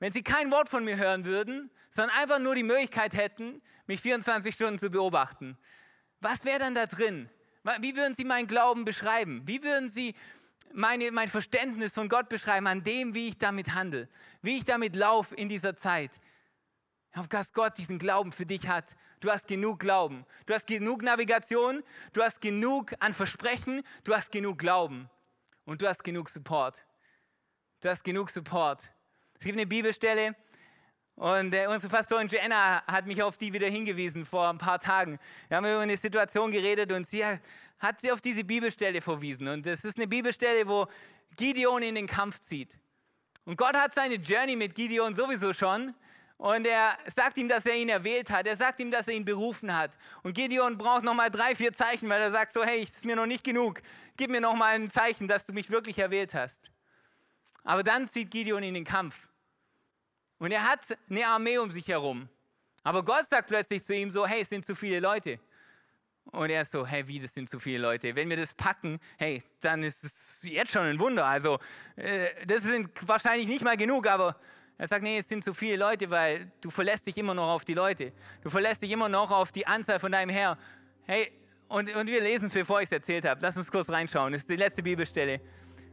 Wenn 0.00 0.12
sie 0.12 0.22
kein 0.22 0.50
Wort 0.50 0.68
von 0.68 0.84
mir 0.84 0.96
hören 0.96 1.24
würden, 1.24 1.70
sondern 1.90 2.16
einfach 2.16 2.38
nur 2.38 2.54
die 2.54 2.62
Möglichkeit 2.62 3.14
hätten, 3.14 3.62
mich 3.86 4.00
24 4.00 4.54
Stunden 4.54 4.78
zu 4.78 4.90
beobachten. 4.90 5.56
Was 6.20 6.44
wäre 6.44 6.58
dann 6.58 6.74
da 6.74 6.86
drin? 6.86 7.28
Wie 7.80 7.94
würden 7.94 8.14
sie 8.14 8.24
meinen 8.24 8.48
Glauben 8.48 8.84
beschreiben? 8.84 9.42
Wie 9.46 9.62
würden 9.62 9.88
sie 9.88 10.14
meine, 10.72 11.10
mein 11.12 11.28
Verständnis 11.28 11.94
von 11.94 12.08
Gott 12.08 12.28
beschreiben, 12.28 12.66
an 12.66 12.82
dem, 12.82 13.14
wie 13.14 13.28
ich 13.28 13.38
damit 13.38 13.74
handle, 13.74 14.08
wie 14.42 14.58
ich 14.58 14.64
damit 14.64 14.96
laufe 14.96 15.34
in 15.34 15.48
dieser 15.48 15.76
Zeit. 15.76 16.12
Auf 17.14 17.28
dass 17.28 17.52
Gott 17.52 17.76
diesen 17.76 17.98
Glauben 17.98 18.32
für 18.32 18.46
dich 18.46 18.68
hat. 18.68 18.96
Du 19.18 19.30
hast 19.30 19.48
genug 19.48 19.80
Glauben. 19.80 20.24
Du 20.46 20.54
hast 20.54 20.66
genug 20.66 21.02
Navigation. 21.02 21.82
Du 22.12 22.22
hast 22.22 22.40
genug 22.40 22.94
an 23.00 23.12
Versprechen. 23.12 23.82
Du 24.04 24.14
hast 24.14 24.30
genug 24.30 24.58
Glauben. 24.58 25.10
Und 25.64 25.82
du 25.82 25.88
hast 25.88 26.04
genug 26.04 26.28
Support. 26.28 26.84
Du 27.80 27.88
hast 27.88 28.04
genug 28.04 28.30
Support. 28.30 28.90
Es 29.40 29.46
gibt 29.46 29.56
eine 29.56 29.66
Bibelstelle 29.66 30.36
und 31.14 31.54
äh, 31.54 31.66
unsere 31.66 31.88
Pastorin 31.88 32.28
Joanna 32.28 32.84
hat 32.86 33.06
mich 33.06 33.22
auf 33.22 33.38
die 33.38 33.50
wieder 33.50 33.68
hingewiesen 33.68 34.26
vor 34.26 34.46
ein 34.50 34.58
paar 34.58 34.78
Tagen. 34.78 35.18
Wir 35.48 35.56
haben 35.56 35.64
über 35.64 35.80
eine 35.80 35.96
Situation 35.96 36.50
geredet 36.50 36.92
und 36.92 37.06
sie 37.06 37.24
hat 37.24 38.00
sie 38.02 38.12
auf 38.12 38.20
diese 38.20 38.44
Bibelstelle 38.44 39.00
verwiesen. 39.00 39.48
Und 39.48 39.66
es 39.66 39.82
ist 39.82 39.96
eine 39.96 40.06
Bibelstelle, 40.06 40.68
wo 40.68 40.86
Gideon 41.36 41.82
in 41.82 41.94
den 41.94 42.06
Kampf 42.06 42.40
zieht. 42.40 42.78
Und 43.46 43.56
Gott 43.56 43.74
hat 43.76 43.94
seine 43.94 44.16
Journey 44.16 44.56
mit 44.56 44.74
Gideon 44.74 45.14
sowieso 45.14 45.54
schon. 45.54 45.94
Und 46.36 46.66
er 46.66 46.98
sagt 47.16 47.38
ihm, 47.38 47.48
dass 47.48 47.64
er 47.64 47.76
ihn 47.76 47.88
erwählt 47.88 48.28
hat. 48.28 48.46
Er 48.46 48.58
sagt 48.58 48.78
ihm, 48.78 48.90
dass 48.90 49.08
er 49.08 49.14
ihn 49.14 49.24
berufen 49.24 49.74
hat. 49.74 49.96
Und 50.22 50.34
Gideon 50.34 50.76
braucht 50.76 51.02
nochmal 51.02 51.30
drei, 51.30 51.54
vier 51.54 51.72
Zeichen, 51.72 52.10
weil 52.10 52.20
er 52.20 52.30
sagt 52.30 52.52
so, 52.52 52.62
hey, 52.62 52.82
es 52.82 52.96
ist 52.96 53.04
mir 53.06 53.16
noch 53.16 53.24
nicht 53.24 53.44
genug. 53.44 53.80
Gib 54.18 54.30
mir 54.30 54.42
nochmal 54.42 54.74
ein 54.74 54.90
Zeichen, 54.90 55.28
dass 55.28 55.46
du 55.46 55.54
mich 55.54 55.70
wirklich 55.70 55.98
erwählt 55.98 56.34
hast. 56.34 56.70
Aber 57.64 57.82
dann 57.82 58.06
zieht 58.06 58.30
Gideon 58.30 58.62
in 58.62 58.74
den 58.74 58.84
Kampf. 58.84 59.29
Und 60.40 60.52
er 60.52 60.66
hat 60.66 60.80
eine 61.08 61.26
Armee 61.26 61.58
um 61.58 61.70
sich 61.70 61.86
herum. 61.86 62.28
Aber 62.82 63.04
Gott 63.04 63.28
sagt 63.28 63.48
plötzlich 63.48 63.84
zu 63.84 63.94
ihm 63.94 64.10
so, 64.10 64.26
hey, 64.26 64.40
es 64.40 64.48
sind 64.48 64.66
zu 64.66 64.74
viele 64.74 64.98
Leute. 64.98 65.38
Und 66.32 66.48
er 66.48 66.62
ist 66.62 66.72
so, 66.72 66.86
hey, 66.86 67.06
wie, 67.06 67.20
das 67.20 67.34
sind 67.34 67.50
zu 67.50 67.60
viele 67.60 67.78
Leute. 67.78 68.16
Wenn 68.16 68.30
wir 68.30 68.38
das 68.38 68.54
packen, 68.54 68.98
hey, 69.18 69.42
dann 69.60 69.82
ist 69.82 70.02
es 70.02 70.38
jetzt 70.42 70.72
schon 70.72 70.82
ein 70.82 70.98
Wunder. 70.98 71.26
Also, 71.26 71.58
äh, 71.96 72.28
das 72.46 72.62
sind 72.62 72.88
wahrscheinlich 73.06 73.48
nicht 73.48 73.62
mal 73.62 73.76
genug, 73.76 74.08
aber 74.08 74.34
er 74.78 74.88
sagt, 74.88 75.02
nee, 75.02 75.18
es 75.18 75.28
sind 75.28 75.44
zu 75.44 75.52
viele 75.52 75.76
Leute, 75.76 76.08
weil 76.08 76.50
du 76.62 76.70
verlässt 76.70 77.06
dich 77.06 77.18
immer 77.18 77.34
noch 77.34 77.48
auf 77.48 77.66
die 77.66 77.74
Leute. 77.74 78.12
Du 78.42 78.48
verlässt 78.48 78.80
dich 78.80 78.90
immer 78.90 79.10
noch 79.10 79.30
auf 79.30 79.52
die 79.52 79.66
Anzahl 79.66 80.00
von 80.00 80.10
deinem 80.10 80.30
Herr. 80.30 80.56
Hey, 81.04 81.30
und, 81.68 81.94
und 81.94 82.06
wir 82.06 82.22
lesen, 82.22 82.48
bevor 82.50 82.80
ich 82.80 82.86
es 82.86 82.92
erzählt 82.92 83.26
habe. 83.26 83.40
Lass 83.42 83.58
uns 83.58 83.70
kurz 83.70 83.90
reinschauen. 83.90 84.32
Das 84.32 84.42
ist 84.42 84.50
die 84.50 84.56
letzte 84.56 84.82
Bibelstelle. 84.82 85.40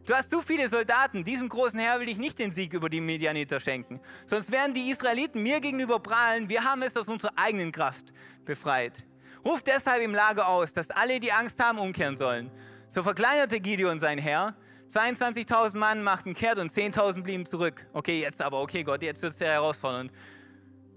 Du 0.07 0.15
hast 0.15 0.31
zu 0.31 0.41
viele 0.41 0.69
Soldaten. 0.69 1.25
Diesem 1.25 1.49
großen 1.49 1.77
Herr 1.77 1.99
will 1.99 2.07
ich 2.07 2.17
nicht 2.17 2.39
den 2.39 2.53
Sieg 2.53 2.71
über 2.71 2.89
die 2.89 3.01
Medianiter 3.01 3.59
schenken. 3.59 3.99
Sonst 4.25 4.49
werden 4.53 4.73
die 4.73 4.89
Israeliten 4.89 5.43
mir 5.43 5.59
gegenüber 5.59 5.99
prahlen. 5.99 6.47
Wir 6.47 6.63
haben 6.63 6.81
es 6.81 6.95
aus 6.95 7.09
unserer 7.09 7.33
eigenen 7.35 7.73
Kraft 7.73 8.13
befreit. 8.45 9.03
Ruft 9.43 9.67
deshalb 9.67 10.01
im 10.01 10.15
Lager 10.15 10.47
aus, 10.47 10.71
dass 10.71 10.91
alle, 10.91 11.19
die 11.19 11.33
Angst 11.33 11.61
haben, 11.61 11.77
umkehren 11.77 12.15
sollen. 12.15 12.49
So 12.87 13.03
verkleinerte 13.03 13.59
Gideon 13.59 13.99
sein 13.99 14.17
Herr. 14.17 14.55
22.000 14.93 15.75
Mann 15.75 16.01
machten 16.01 16.33
kehrt 16.33 16.59
und 16.59 16.71
10.000 16.71 17.21
blieben 17.21 17.45
zurück. 17.45 17.85
Okay, 17.91 18.21
jetzt 18.21 18.41
aber, 18.41 18.61
okay 18.61 18.83
Gott, 18.83 19.03
jetzt 19.03 19.21
wird 19.21 19.33
es 19.33 19.39
sehr 19.39 19.51
herausfordernd. 19.51 20.13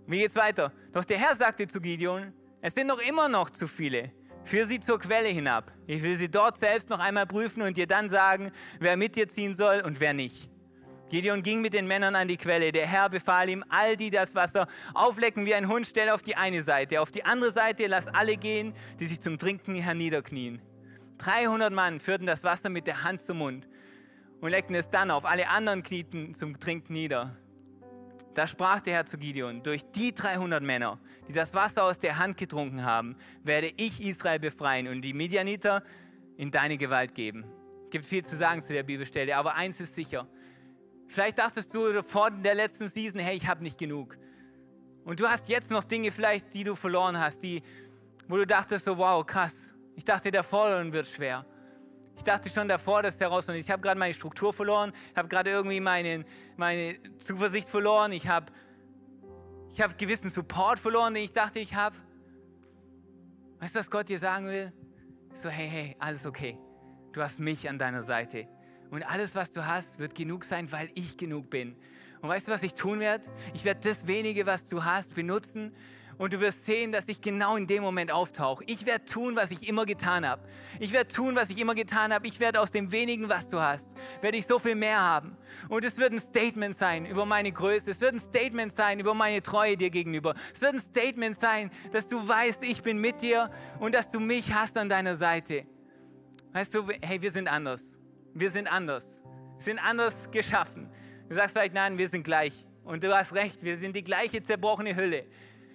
Wie 0.06 0.20
geht's 0.20 0.36
weiter? 0.36 0.72
Doch 0.92 1.04
der 1.04 1.18
Herr 1.18 1.34
sagte 1.34 1.66
zu 1.66 1.80
Gideon, 1.80 2.32
es 2.60 2.74
sind 2.74 2.86
noch 2.86 3.00
immer 3.00 3.28
noch 3.28 3.50
zu 3.50 3.66
viele. 3.66 4.12
Führ 4.44 4.66
sie 4.66 4.80
zur 4.80 4.98
Quelle 4.98 5.28
hinab. 5.28 5.72
Ich 5.86 6.02
will 6.02 6.16
sie 6.16 6.30
dort 6.30 6.56
selbst 6.56 6.90
noch 6.90 6.98
einmal 6.98 7.26
prüfen 7.26 7.62
und 7.62 7.76
dir 7.76 7.86
dann 7.86 8.08
sagen, 8.08 8.50
wer 8.78 8.96
mit 8.96 9.16
dir 9.16 9.28
ziehen 9.28 9.54
soll 9.54 9.80
und 9.80 10.00
wer 10.00 10.12
nicht. 10.12 10.48
Gideon 11.10 11.42
ging 11.42 11.60
mit 11.60 11.74
den 11.74 11.88
Männern 11.88 12.14
an 12.14 12.28
die 12.28 12.36
Quelle. 12.36 12.70
Der 12.70 12.86
Herr 12.86 13.08
befahl 13.08 13.48
ihm, 13.48 13.64
all 13.68 13.96
die 13.96 14.10
das 14.10 14.34
Wasser 14.36 14.68
auflecken 14.94 15.44
wie 15.44 15.54
ein 15.54 15.68
Hund, 15.68 15.86
stell 15.86 16.08
auf 16.08 16.22
die 16.22 16.36
eine 16.36 16.62
Seite. 16.62 17.00
Auf 17.00 17.10
die 17.10 17.24
andere 17.24 17.50
Seite 17.50 17.88
lass 17.88 18.06
alle 18.06 18.36
gehen, 18.36 18.72
die 19.00 19.06
sich 19.06 19.20
zum 19.20 19.38
Trinken 19.38 19.74
herniederknien. 19.74 20.62
300 21.18 21.72
Mann 21.72 22.00
führten 22.00 22.26
das 22.26 22.44
Wasser 22.44 22.70
mit 22.70 22.86
der 22.86 23.02
Hand 23.02 23.20
zum 23.20 23.38
Mund 23.38 23.68
und 24.40 24.50
leckten 24.50 24.74
es 24.74 24.88
dann 24.88 25.10
auf. 25.10 25.24
Alle 25.24 25.48
anderen 25.48 25.82
knieten 25.82 26.34
zum 26.34 26.58
Trinken 26.60 26.92
nieder. 26.92 27.36
Da 28.34 28.46
sprach 28.46 28.80
der 28.80 28.94
Herr 28.94 29.06
zu 29.06 29.18
Gideon, 29.18 29.62
durch 29.62 29.84
die 29.90 30.14
300 30.14 30.62
Männer, 30.62 30.98
die 31.28 31.32
das 31.32 31.52
Wasser 31.54 31.84
aus 31.84 31.98
der 31.98 32.18
Hand 32.18 32.36
getrunken 32.36 32.84
haben, 32.84 33.16
werde 33.42 33.72
ich 33.76 34.00
Israel 34.04 34.38
befreien 34.38 34.88
und 34.88 35.02
die 35.02 35.12
Midianiter 35.12 35.82
in 36.36 36.50
deine 36.50 36.78
Gewalt 36.78 37.14
geben. 37.14 37.44
Es 37.84 37.90
gibt 37.90 38.04
viel 38.06 38.24
zu 38.24 38.36
sagen 38.36 38.60
zu 38.60 38.72
der 38.72 38.84
Bibelstelle, 38.84 39.36
aber 39.36 39.54
eins 39.54 39.80
ist 39.80 39.94
sicher, 39.94 40.28
Vielleicht 41.10 41.38
dachtest 41.40 41.74
du 41.74 42.04
vor 42.04 42.30
der 42.30 42.54
letzten 42.54 42.88
Season, 42.88 43.20
hey, 43.20 43.36
ich 43.36 43.48
habe 43.48 43.64
nicht 43.64 43.78
genug. 43.78 44.16
Und 45.04 45.18
du 45.18 45.26
hast 45.26 45.48
jetzt 45.48 45.68
noch 45.72 45.82
Dinge 45.82 46.12
vielleicht, 46.12 46.54
die 46.54 46.62
du 46.62 46.76
verloren 46.76 47.18
hast, 47.18 47.42
die, 47.42 47.64
wo 48.28 48.36
du 48.36 48.46
dachtest 48.46 48.84
so, 48.84 48.96
wow, 48.96 49.26
krass. 49.26 49.54
Ich 49.96 50.04
dachte, 50.04 50.30
der 50.30 50.44
Vorderen 50.44 50.92
wird 50.92 51.08
schwer. 51.08 51.44
Ich 52.20 52.24
dachte 52.24 52.50
schon 52.50 52.68
davor, 52.68 53.02
dass 53.02 53.18
herausfordernd 53.18 53.60
ist. 53.60 53.66
Ich 53.66 53.72
habe 53.72 53.80
gerade 53.80 53.98
meine 53.98 54.12
Struktur 54.12 54.52
verloren. 54.52 54.92
Habe 55.16 55.26
gerade 55.26 55.48
irgendwie 55.48 55.80
meine, 55.80 56.26
meine 56.58 56.98
Zuversicht 57.16 57.66
verloren. 57.66 58.12
Ich 58.12 58.28
habe 58.28 58.52
ich 59.70 59.80
hab 59.80 59.96
gewissen 59.96 60.28
Support 60.28 60.78
verloren, 60.78 61.14
den 61.14 61.24
ich 61.24 61.32
dachte, 61.32 61.60
ich 61.60 61.74
habe. 61.74 61.96
Weißt 63.60 63.74
du, 63.74 63.78
was 63.78 63.90
Gott 63.90 64.10
dir 64.10 64.18
sagen 64.18 64.48
will? 64.48 64.70
So, 65.32 65.48
hey, 65.48 65.66
hey, 65.66 65.96
alles 65.98 66.26
okay. 66.26 66.58
Du 67.12 67.22
hast 67.22 67.40
mich 67.40 67.70
an 67.70 67.78
deiner 67.78 68.02
Seite. 68.02 68.46
Und 68.90 69.02
alles, 69.10 69.34
was 69.34 69.50
du 69.50 69.66
hast, 69.66 69.98
wird 69.98 70.14
genug 70.14 70.44
sein, 70.44 70.70
weil 70.72 70.90
ich 70.92 71.16
genug 71.16 71.48
bin. 71.48 71.74
Und 72.20 72.28
weißt 72.28 72.48
du, 72.48 72.52
was 72.52 72.62
ich 72.62 72.74
tun 72.74 73.00
werde? 73.00 73.24
Ich 73.54 73.64
werde 73.64 73.80
das 73.82 74.06
wenige, 74.06 74.44
was 74.44 74.66
du 74.66 74.84
hast, 74.84 75.14
benutzen. 75.14 75.74
Und 76.20 76.34
du 76.34 76.40
wirst 76.40 76.66
sehen, 76.66 76.92
dass 76.92 77.08
ich 77.08 77.22
genau 77.22 77.56
in 77.56 77.66
dem 77.66 77.82
Moment 77.82 78.10
auftauche. 78.12 78.62
Ich 78.66 78.84
werde 78.84 79.06
tun, 79.06 79.36
was 79.36 79.50
ich 79.52 79.66
immer 79.66 79.86
getan 79.86 80.28
habe. 80.28 80.42
Ich 80.78 80.92
werde 80.92 81.08
tun, 81.08 81.34
was 81.34 81.48
ich 81.48 81.56
immer 81.56 81.74
getan 81.74 82.12
habe. 82.12 82.26
Ich 82.26 82.38
werde 82.38 82.60
aus 82.60 82.70
dem 82.70 82.92
wenigen, 82.92 83.30
was 83.30 83.48
du 83.48 83.58
hast, 83.58 83.88
werde 84.20 84.36
ich 84.36 84.46
so 84.46 84.58
viel 84.58 84.74
mehr 84.74 85.00
haben. 85.00 85.34
Und 85.70 85.82
es 85.82 85.96
wird 85.96 86.12
ein 86.12 86.20
Statement 86.20 86.76
sein 86.76 87.06
über 87.06 87.24
meine 87.24 87.50
Größe. 87.50 87.90
Es 87.90 88.02
wird 88.02 88.12
ein 88.12 88.20
Statement 88.20 88.70
sein 88.76 89.00
über 89.00 89.14
meine 89.14 89.42
Treue 89.42 89.78
dir 89.78 89.88
gegenüber. 89.88 90.34
Es 90.52 90.60
wird 90.60 90.74
ein 90.74 90.80
Statement 90.80 91.40
sein, 91.40 91.70
dass 91.90 92.06
du 92.06 92.28
weißt, 92.28 92.64
ich 92.64 92.82
bin 92.82 92.98
mit 92.98 93.22
dir 93.22 93.50
und 93.78 93.94
dass 93.94 94.10
du 94.10 94.20
mich 94.20 94.52
hast 94.52 94.76
an 94.76 94.90
deiner 94.90 95.16
Seite. 95.16 95.64
Weißt 96.52 96.74
du, 96.74 96.86
hey, 97.00 97.22
wir 97.22 97.32
sind 97.32 97.48
anders. 97.48 97.96
wir 98.34 98.50
sind 98.50 98.66
anders. 98.66 99.22
Wir 99.56 99.64
sind 99.64 99.78
anders 99.78 100.30
geschaffen. 100.30 100.90
Du 101.30 101.34
sagst 101.34 101.52
vielleicht, 101.52 101.72
nein, 101.72 101.96
wir 101.96 102.10
sind 102.10 102.24
gleich. 102.24 102.66
Und 102.84 103.02
du 103.04 103.16
hast 103.16 103.32
recht, 103.34 103.62
wir 103.62 103.78
sind 103.78 103.96
die 103.96 104.04
gleiche 104.04 104.42
zerbrochene 104.42 104.94
Hülle. 104.94 105.24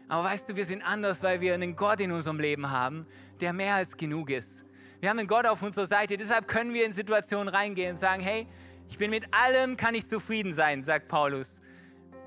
Aber 0.07 0.23
weißt 0.25 0.49
du, 0.49 0.55
wir 0.55 0.65
sind 0.65 0.81
anders, 0.83 1.23
weil 1.23 1.41
wir 1.41 1.53
einen 1.53 1.75
Gott 1.75 1.99
in 1.99 2.11
unserem 2.11 2.39
Leben 2.39 2.69
haben, 2.69 3.07
der 3.41 3.53
mehr 3.53 3.75
als 3.75 3.97
genug 3.97 4.29
ist. 4.29 4.63
Wir 4.99 5.09
haben 5.09 5.19
einen 5.19 5.27
Gott 5.27 5.45
auf 5.45 5.61
unserer 5.61 5.87
Seite. 5.87 6.17
Deshalb 6.17 6.47
können 6.47 6.73
wir 6.73 6.85
in 6.85 6.93
Situationen 6.93 7.53
reingehen 7.53 7.91
und 7.91 7.97
sagen, 7.97 8.21
hey, 8.21 8.47
ich 8.89 8.97
bin 8.97 9.09
mit 9.09 9.25
allem, 9.33 9.77
kann 9.77 9.95
ich 9.95 10.05
zufrieden 10.05 10.53
sein, 10.53 10.83
sagt 10.83 11.07
Paulus. 11.07 11.59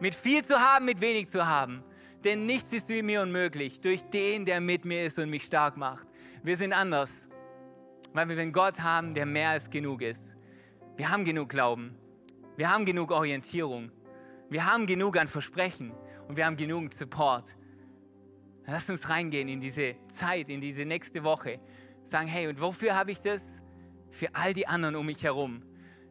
Mit 0.01 0.14
viel 0.14 0.45
zu 0.45 0.59
haben, 0.59 0.85
mit 0.85 1.01
wenig 1.01 1.29
zu 1.29 1.47
haben. 1.47 1.83
Denn 2.25 2.47
nichts 2.47 2.73
ist 2.73 2.88
wie 2.88 3.03
mir 3.03 3.23
unmöglich, 3.23 3.81
durch 3.81 4.03
den, 4.11 4.45
der 4.45 4.61
mit 4.61 4.85
mir 4.85 5.07
ist 5.07 5.19
und 5.19 5.31
mich 5.31 5.45
stark 5.45 5.77
macht. 5.77 6.07
Wir 6.43 6.57
sind 6.57 6.73
anders, 6.73 7.29
weil 8.12 8.29
wir 8.29 8.38
einen 8.38 8.53
Gott 8.53 8.81
haben, 8.81 9.14
der 9.14 9.25
mehr 9.25 9.51
als 9.51 9.71
genug 9.71 10.03
ist. 10.03 10.37
Wir 10.97 11.11
haben 11.11 11.25
genug 11.25 11.49
Glauben. 11.49 11.97
Wir 12.57 12.73
haben 12.73 12.85
genug 12.85 13.12
Orientierung. 13.12 13.93
Wir 14.51 14.67
haben 14.67 14.87
genug 14.87 15.17
an 15.17 15.29
Versprechen 15.29 15.93
und 16.27 16.37
wir 16.37 16.45
haben 16.45 16.57
genug 16.57 16.93
Support. 16.93 17.55
Lass 18.70 18.88
uns 18.88 19.09
reingehen 19.09 19.48
in 19.48 19.61
diese 19.61 19.96
Zeit, 20.14 20.48
in 20.48 20.61
diese 20.61 20.85
nächste 20.85 21.24
Woche. 21.24 21.59
Sagen, 22.04 22.28
hey, 22.28 22.46
und 22.46 22.61
wofür 22.61 22.94
habe 22.94 23.11
ich 23.11 23.20
das? 23.20 23.42
Für 24.11 24.35
all 24.35 24.54
die 24.54 24.66
anderen 24.66 24.94
um 24.94 25.07
mich 25.07 25.24
herum 25.24 25.62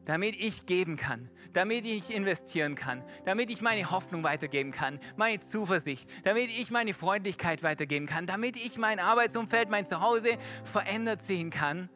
damit 0.07 0.37
ich 0.39 0.65
geben 0.65 0.95
kann, 0.95 1.29
damit 1.51 1.85
ich 1.85 2.15
investieren 2.15 2.75
kann, 2.75 3.03
damit 3.25 3.51
ich 3.51 3.61
meine 3.61 3.91
Hoffnung 3.91 4.23
weitergeben 4.23 4.71
kann, 4.71 5.01
meine 5.17 5.41
Zuversicht, 5.41 6.09
damit 6.23 6.47
ich 6.47 6.71
meine 6.71 6.93
Freundlichkeit 6.93 7.61
weitergeben 7.61 8.05
kann, 8.05 8.25
damit 8.25 8.55
ich 8.55 8.77
mein 8.77 8.99
Arbeitsumfeld, 8.99 9.69
mein 9.69 9.85
Zuhause 9.85 10.37
verändert 10.63 11.21
sehen 11.21 11.49
kann, 11.49 11.89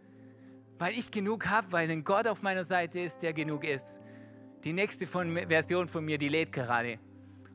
weil 0.78 0.92
ich 0.92 1.10
genug 1.10 1.48
habe, 1.48 1.72
weil 1.72 1.90
ein 1.90 2.04
Gott 2.04 2.28
auf 2.28 2.42
meiner 2.42 2.66
Seite 2.66 3.00
ist, 3.00 3.22
der 3.22 3.32
genug 3.32 3.64
ist. 3.64 4.02
Die 4.66 4.74
nächste 4.74 5.08
von, 5.08 5.34
Version 5.48 5.88
von 5.88 6.04
mir, 6.04 6.18
die 6.18 6.28
lädt 6.28 6.52
gerade. 6.52 7.00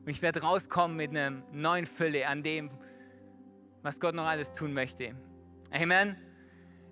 Und 0.01 0.09
ich 0.09 0.23
werde 0.23 0.41
rauskommen 0.41 0.97
mit 0.97 1.11
einer 1.11 1.43
neuen 1.51 1.85
Fülle 1.85 2.27
an 2.27 2.41
dem, 2.41 2.71
was 3.81 3.99
Gott 3.99 4.15
noch 4.15 4.25
alles 4.25 4.53
tun 4.53 4.73
möchte. 4.73 5.15
Amen. 5.71 6.15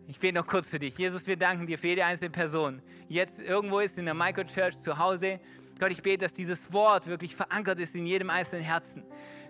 Ich 0.07 0.19
bete 0.19 0.35
noch 0.35 0.45
kurz 0.45 0.69
für 0.69 0.79
dich. 0.79 0.97
Jesus, 0.97 1.25
wir 1.25 1.35
danken 1.35 1.65
dir 1.65 1.79
für 1.79 1.87
jede 1.87 2.05
einzelne 2.05 2.29
Person. 2.29 2.81
Jetzt 3.07 3.39
irgendwo 3.41 3.79
ist 3.79 3.97
in 3.97 4.05
der 4.05 4.13
Microchurch 4.13 4.79
zu 4.79 4.97
Hause. 4.97 5.39
Gott, 5.79 5.91
ich 5.91 6.03
bete, 6.03 6.19
dass 6.19 6.33
dieses 6.33 6.71
Wort 6.71 7.07
wirklich 7.07 7.35
verankert 7.35 7.79
ist 7.79 7.95
in 7.95 8.05
jedem 8.05 8.29
einzelnen 8.29 8.63
Herzen. 8.63 9.03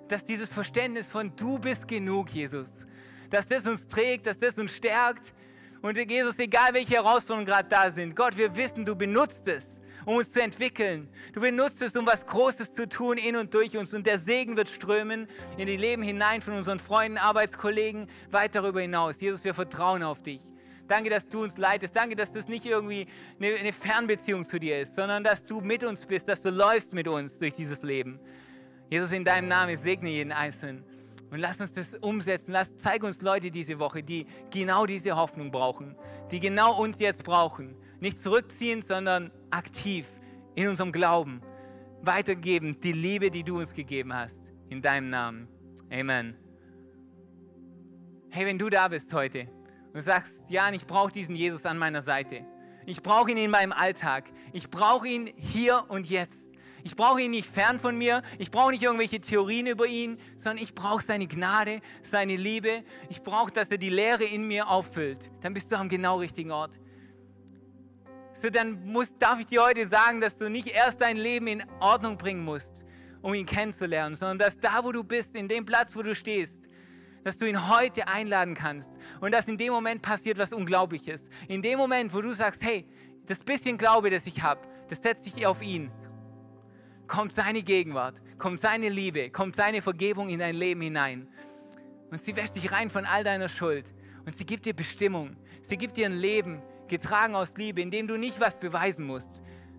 Dass 0.08 0.26
dieses 0.26 0.50
Verständnis 0.52 1.10
von 1.10 1.36
du 1.36 1.60
bist 1.60 1.88
genug, 1.88 2.30
Jesus, 2.30 2.88
dass 3.30 3.48
das 3.48 3.68
uns 3.68 3.88
trägt, 3.88 4.28
dass 4.28 4.40
das 4.40 4.58
uns 4.58 4.74
stärkt. 4.76 5.34
Und 5.82 5.98
Jesus, 5.98 6.40
egal 6.40 6.74
welche 6.74 6.96
Herausforderungen 6.96 7.46
gerade 7.46 7.68
da 7.68 7.92
sind, 7.92 8.16
Gott, 8.16 8.38
wir 8.38 8.56
wissen, 8.56 8.86
du 8.86 8.96
benutzt 8.96 9.48
es 9.48 9.75
um 10.06 10.16
uns 10.16 10.32
zu 10.32 10.42
entwickeln. 10.42 11.08
Du 11.34 11.42
benutzt 11.42 11.82
es, 11.82 11.96
um 11.96 12.06
was 12.06 12.26
Großes 12.26 12.74
zu 12.74 12.88
tun 12.88 13.18
in 13.18 13.36
und 13.36 13.54
durch 13.54 13.76
uns. 13.76 13.94
Und 13.94 14.06
der 14.08 14.20
Segen 14.20 14.56
wird 14.56 14.70
strömen 14.70 15.28
in 15.58 15.68
die 15.68 15.78
Leben 15.78 16.04
hinein 16.04 16.42
von 16.42 16.54
unseren 16.54 16.80
Freunden, 16.80 17.18
Arbeitskollegen, 17.18 18.08
weit 18.32 18.56
darüber 18.56 18.82
hinaus. 18.82 19.20
Jesus, 19.20 19.44
wir 19.44 19.54
vertrauen 19.54 20.04
auf 20.04 20.22
dich. 20.22 20.42
Danke, 20.88 21.10
dass 21.10 21.28
du 21.28 21.44
uns 21.44 21.58
leitest. 21.58 21.96
Danke, 21.96 22.16
dass 22.16 22.32
das 22.32 22.48
nicht 22.48 22.66
irgendwie 22.66 23.08
eine, 23.40 23.56
eine 23.56 23.74
Fernbeziehung 23.74 24.46
zu 24.46 24.60
dir 24.60 24.82
ist, 24.82 24.96
sondern 24.96 25.24
dass 25.24 25.46
du 25.46 25.62
mit 25.62 25.84
uns 25.84 26.06
bist, 26.06 26.30
dass 26.30 26.42
du 26.42 26.52
läufst 26.52 26.94
mit 26.94 27.08
uns 27.08 27.40
durch 27.40 27.54
dieses 27.54 27.82
Leben. 27.82 28.20
Jesus, 28.90 29.12
in 29.12 29.26
deinem 29.26 29.48
Namen 29.48 29.78
segne 29.78 30.10
jeden 30.12 30.32
Einzelnen. 30.32 30.84
Und 31.32 31.40
lass 31.40 31.60
uns 31.60 31.74
das 31.74 31.96
umsetzen. 31.96 32.52
Lass, 32.52 32.78
zeig 32.78 33.04
uns 33.04 33.22
Leute 33.22 33.52
diese 33.52 33.80
Woche, 33.80 34.04
die 34.04 34.26
genau 34.52 34.86
diese 34.86 35.16
Hoffnung 35.16 35.52
brauchen, 35.52 35.96
die 36.32 36.40
genau 36.40 36.80
uns 36.82 37.00
jetzt 37.00 37.24
brauchen. 37.24 37.76
Nicht 38.00 38.20
zurückziehen, 38.20 38.82
sondern 38.82 39.32
aktiv 39.50 40.08
in 40.56 40.68
unserem 40.68 40.92
Glauben 40.92 41.42
weitergeben, 42.02 42.80
die 42.82 42.92
Liebe, 42.92 43.32
die 43.32 43.44
du 43.44 43.60
uns 43.60 43.74
gegeben 43.74 44.14
hast. 44.14 44.40
In 44.70 44.82
deinem 44.82 45.10
Namen. 45.10 45.48
Amen. 45.92 46.36
Hey, 48.30 48.46
wenn 48.46 48.58
du 48.58 48.70
da 48.70 48.88
bist 48.88 49.14
heute 49.14 49.48
und 49.94 50.02
sagst, 50.02 50.44
ja, 50.50 50.70
ich 50.72 50.86
brauche 50.86 51.12
diesen 51.12 51.36
Jesus 51.36 51.66
an 51.66 51.78
meiner 51.78 52.02
Seite. 52.02 52.46
Ich 52.86 53.02
brauche 53.02 53.32
ihn 53.32 53.38
in 53.38 53.52
meinem 53.52 53.72
Alltag. 53.72 54.26
Ich 54.54 54.70
brauche 54.70 55.08
ihn 55.08 55.32
hier 55.38 55.86
und 55.88 56.10
jetzt. 56.10 56.45
Ich 56.86 56.96
brauche 56.96 57.20
ihn 57.20 57.32
nicht 57.32 57.50
fern 57.50 57.80
von 57.80 57.98
mir. 57.98 58.22
Ich 58.38 58.52
brauche 58.52 58.70
nicht 58.70 58.84
irgendwelche 58.84 59.20
Theorien 59.20 59.66
über 59.66 59.88
ihn, 59.88 60.20
sondern 60.38 60.64
ich 60.64 60.76
brauche 60.76 61.04
seine 61.04 61.26
Gnade, 61.26 61.82
seine 62.04 62.36
Liebe. 62.36 62.84
Ich 63.10 63.24
brauche, 63.24 63.52
dass 63.52 63.70
er 63.70 63.80
die 63.80 63.90
Leere 63.90 64.24
in 64.24 64.48
mir 64.48 64.70
auffüllt. 64.70 65.32
Dann 65.42 65.56
bist 65.56 65.72
du 65.72 65.80
am 65.80 65.90
genau 65.90 66.20
richtigen 66.20 66.52
Ort. 66.52 66.78
So, 68.40 68.52
dann 68.52 68.86
muss, 68.86 69.18
darf 69.18 69.40
ich 69.40 69.48
dir 69.48 69.64
heute 69.64 69.88
sagen, 69.88 70.22
dass 70.22 70.38
du 70.38 70.48
nicht 70.48 70.68
erst 70.68 71.02
dein 71.02 71.18
Leben 71.18 71.48
in 71.48 71.64
Ordnung 71.80 72.20
bringen 72.20 72.46
musst, 72.46 72.84
um 73.24 73.34
ihn 73.34 73.48
kennenzulernen, 73.48 74.16
sondern 74.16 74.38
dass 74.38 74.60
da, 74.60 74.84
wo 74.84 74.92
du 74.92 75.04
bist, 75.04 75.36
in 75.36 75.48
dem 75.48 75.66
Platz, 75.66 75.96
wo 75.96 76.04
du 76.04 76.14
stehst, 76.14 76.70
dass 77.24 77.40
du 77.40 77.50
ihn 77.50 77.68
heute 77.68 78.08
einladen 78.08 78.54
kannst 78.54 78.92
und 79.22 79.34
dass 79.34 79.48
in 79.48 79.58
dem 79.58 79.74
Moment 79.74 80.04
passiert 80.04 80.38
was 80.38 80.54
Unglaubliches. 80.54 81.24
In 81.48 81.64
dem 81.64 81.80
Moment, 81.80 82.14
wo 82.14 82.22
du 82.22 82.32
sagst, 82.36 82.62
hey, 82.62 82.88
das 83.26 83.40
bisschen 83.40 83.80
Glaube, 83.80 84.12
das 84.12 84.28
ich 84.28 84.44
habe, 84.44 84.62
das 84.88 85.02
setze 85.02 85.30
ich 85.30 85.48
auf 85.48 85.64
ihn 85.64 85.90
kommt 87.08 87.34
seine 87.34 87.64
Gegenwart, 87.64 88.16
kommt 88.38 88.60
seine 88.60 88.90
Liebe, 88.90 89.30
kommt 89.30 89.56
seine 89.56 89.82
Vergebung 89.82 90.30
in 90.30 90.40
dein 90.40 90.56
Leben 90.56 90.82
hinein. 90.82 91.28
Und 92.12 92.24
sie 92.24 92.36
wäscht 92.36 92.56
dich 92.56 92.72
rein 92.72 92.90
von 92.90 93.06
all 93.06 93.24
deiner 93.24 93.50
Schuld. 93.50 93.92
Und 94.26 94.36
sie 94.36 94.46
gibt 94.46 94.66
dir 94.66 94.74
Bestimmung. 94.74 95.36
Sie 95.62 95.78
gibt 95.78 95.98
dir 95.98 96.08
ein 96.08 96.18
Leben, 96.18 96.62
getragen 96.88 97.36
aus 97.36 97.56
Liebe, 97.58 97.82
in 97.82 97.92
dem 97.92 98.08
du 98.08 98.18
nicht 98.18 98.40
was 98.40 98.60
beweisen 98.60 99.06
musst, 99.06 99.30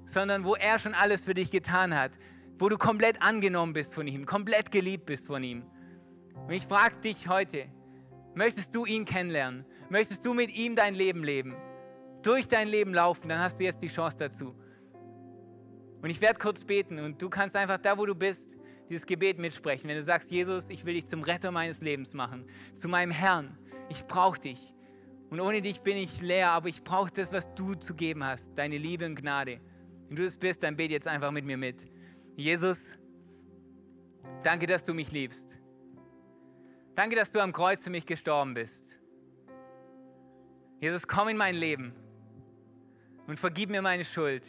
sondern 0.05 0.45
wo 0.45 0.55
er 0.55 0.79
schon 0.79 0.95
alles 0.95 1.23
für 1.23 1.35
dich 1.35 1.51
getan 1.51 1.95
hat. 1.97 2.12
Wo 2.59 2.69
du 2.69 2.79
komplett 2.79 3.21
angenommen 3.21 3.75
bist 3.75 3.95
von 3.95 4.07
ihm, 4.07 4.25
komplett 4.25 4.71
geliebt 4.71 5.07
bist 5.07 5.27
von 5.27 5.45
ihm. 5.45 5.62
Und 6.47 6.53
ich 6.53 6.67
frage 6.67 6.97
dich 6.97 7.29
heute, 7.29 7.67
möchtest 8.35 8.75
du 8.75 8.87
ihn 8.87 9.05
kennenlernen? 9.05 9.67
Möchtest 9.91 10.25
du 10.25 10.33
mit 10.33 10.51
ihm 10.57 10.75
dein 10.75 10.95
Leben 10.95 11.23
leben? 11.23 11.55
Durch 12.23 12.49
dein 12.49 12.69
Leben 12.69 12.95
laufen, 12.95 13.29
dann 13.29 13.41
hast 13.41 13.61
du 13.61 13.65
jetzt 13.65 13.83
die 13.83 13.89
Chance 13.89 14.17
dazu. 14.19 14.55
Und 16.07 16.11
ich 16.11 16.21
werde 16.21 16.38
kurz 16.38 16.62
beten 16.62 17.01
und 17.01 17.21
du 17.21 17.29
kannst 17.29 17.57
einfach 17.57 17.79
da, 17.79 17.99
wo 17.99 18.07
du 18.07 18.14
bist, 18.14 18.57
dieses 18.88 19.07
Gebet 19.07 19.40
mitsprechen. 19.40 19.88
Wenn 19.88 19.97
du 19.97 20.05
sagst, 20.05 20.31
Jesus, 20.31 20.71
ich 20.71 20.85
will 20.85 20.95
dich 20.95 21.07
zum 21.07 21.25
Retter 21.25 21.51
meines 21.51 21.81
Lebens 21.81 22.14
machen, 22.14 22.47
zu 22.75 22.88
meinem 22.88 23.11
Herrn, 23.11 23.59
ich 23.88 24.07
brauche 24.07 24.38
dich. 24.38 24.73
Und 25.31 25.40
ohne 25.40 25.61
dich 25.62 25.81
bin 25.81 25.97
ich 25.97 26.21
leer, 26.21 26.53
aber 26.53 26.69
ich 26.69 26.85
brauche 26.85 27.11
das, 27.11 27.33
was 27.33 27.53
du 27.57 27.75
zu 27.75 27.92
geben 27.92 28.23
hast, 28.23 28.57
deine 28.57 28.79
Liebe 28.79 29.05
und 29.05 29.16
Gnade. 29.16 29.61
Wenn 30.07 30.14
du 30.14 30.25
es 30.25 30.37
bist, 30.37 30.62
dann 30.62 30.77
bete 30.77 30.92
jetzt 30.92 31.09
einfach 31.09 31.33
mit 31.33 31.45
mir 31.45 31.57
mit. 31.57 31.85
Jesus, 32.37 32.97
danke, 34.45 34.69
dass 34.69 34.85
du 34.85 34.95
mich 34.95 35.11
liebst. 35.11 35.59
Danke, 36.95 37.16
dass 37.16 37.33
du 37.33 37.40
am 37.40 37.53
Kreuz 37.53 37.83
für 37.83 37.90
mich 37.90 38.07
gestorben 38.07 38.55
bist. 38.55 38.85
Jesus, 40.79 41.05
komm 41.05 41.31
in 41.31 41.37
mein 41.37 41.57
Leben 41.57 41.92
und 43.27 43.40
vergib 43.40 43.71
mir 43.71 43.83
meine 43.83 44.05
Schuld. 44.05 44.45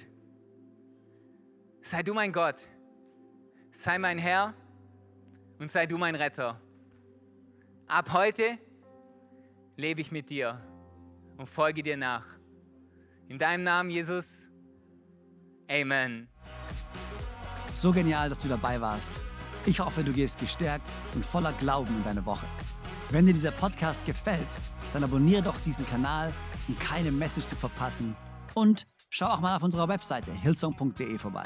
Sei 1.89 2.03
du 2.03 2.13
mein 2.13 2.33
Gott, 2.33 2.55
sei 3.71 3.97
mein 3.97 4.17
Herr 4.17 4.53
und 5.57 5.71
sei 5.71 5.85
du 5.85 5.97
mein 5.97 6.15
Retter. 6.15 6.59
Ab 7.87 8.11
heute 8.11 8.57
lebe 9.77 10.01
ich 10.01 10.11
mit 10.11 10.29
dir 10.29 10.59
und 11.37 11.47
folge 11.47 11.83
dir 11.83 11.95
nach. 11.95 12.25
In 13.29 13.39
deinem 13.39 13.63
Namen, 13.63 13.89
Jesus. 13.89 14.25
Amen. 15.71 16.27
So 17.73 17.93
genial, 17.93 18.27
dass 18.27 18.41
du 18.41 18.49
dabei 18.49 18.81
warst. 18.81 19.13
Ich 19.65 19.79
hoffe, 19.79 20.03
du 20.03 20.11
gehst 20.11 20.39
gestärkt 20.39 20.91
und 21.15 21.25
voller 21.25 21.53
Glauben 21.53 21.95
in 21.95 22.03
deine 22.03 22.25
Woche. 22.25 22.47
Wenn 23.11 23.27
dir 23.27 23.33
dieser 23.33 23.51
Podcast 23.51 24.05
gefällt, 24.05 24.51
dann 24.91 25.05
abonniere 25.05 25.43
doch 25.43 25.59
diesen 25.61 25.87
Kanal, 25.87 26.33
um 26.67 26.77
keine 26.79 27.13
Message 27.13 27.47
zu 27.47 27.55
verpassen. 27.55 28.13
Und 28.55 28.85
schau 29.09 29.27
auch 29.27 29.39
mal 29.39 29.55
auf 29.55 29.63
unserer 29.63 29.87
Webseite 29.87 30.33
hillsong.de 30.33 31.17
vorbei. 31.17 31.45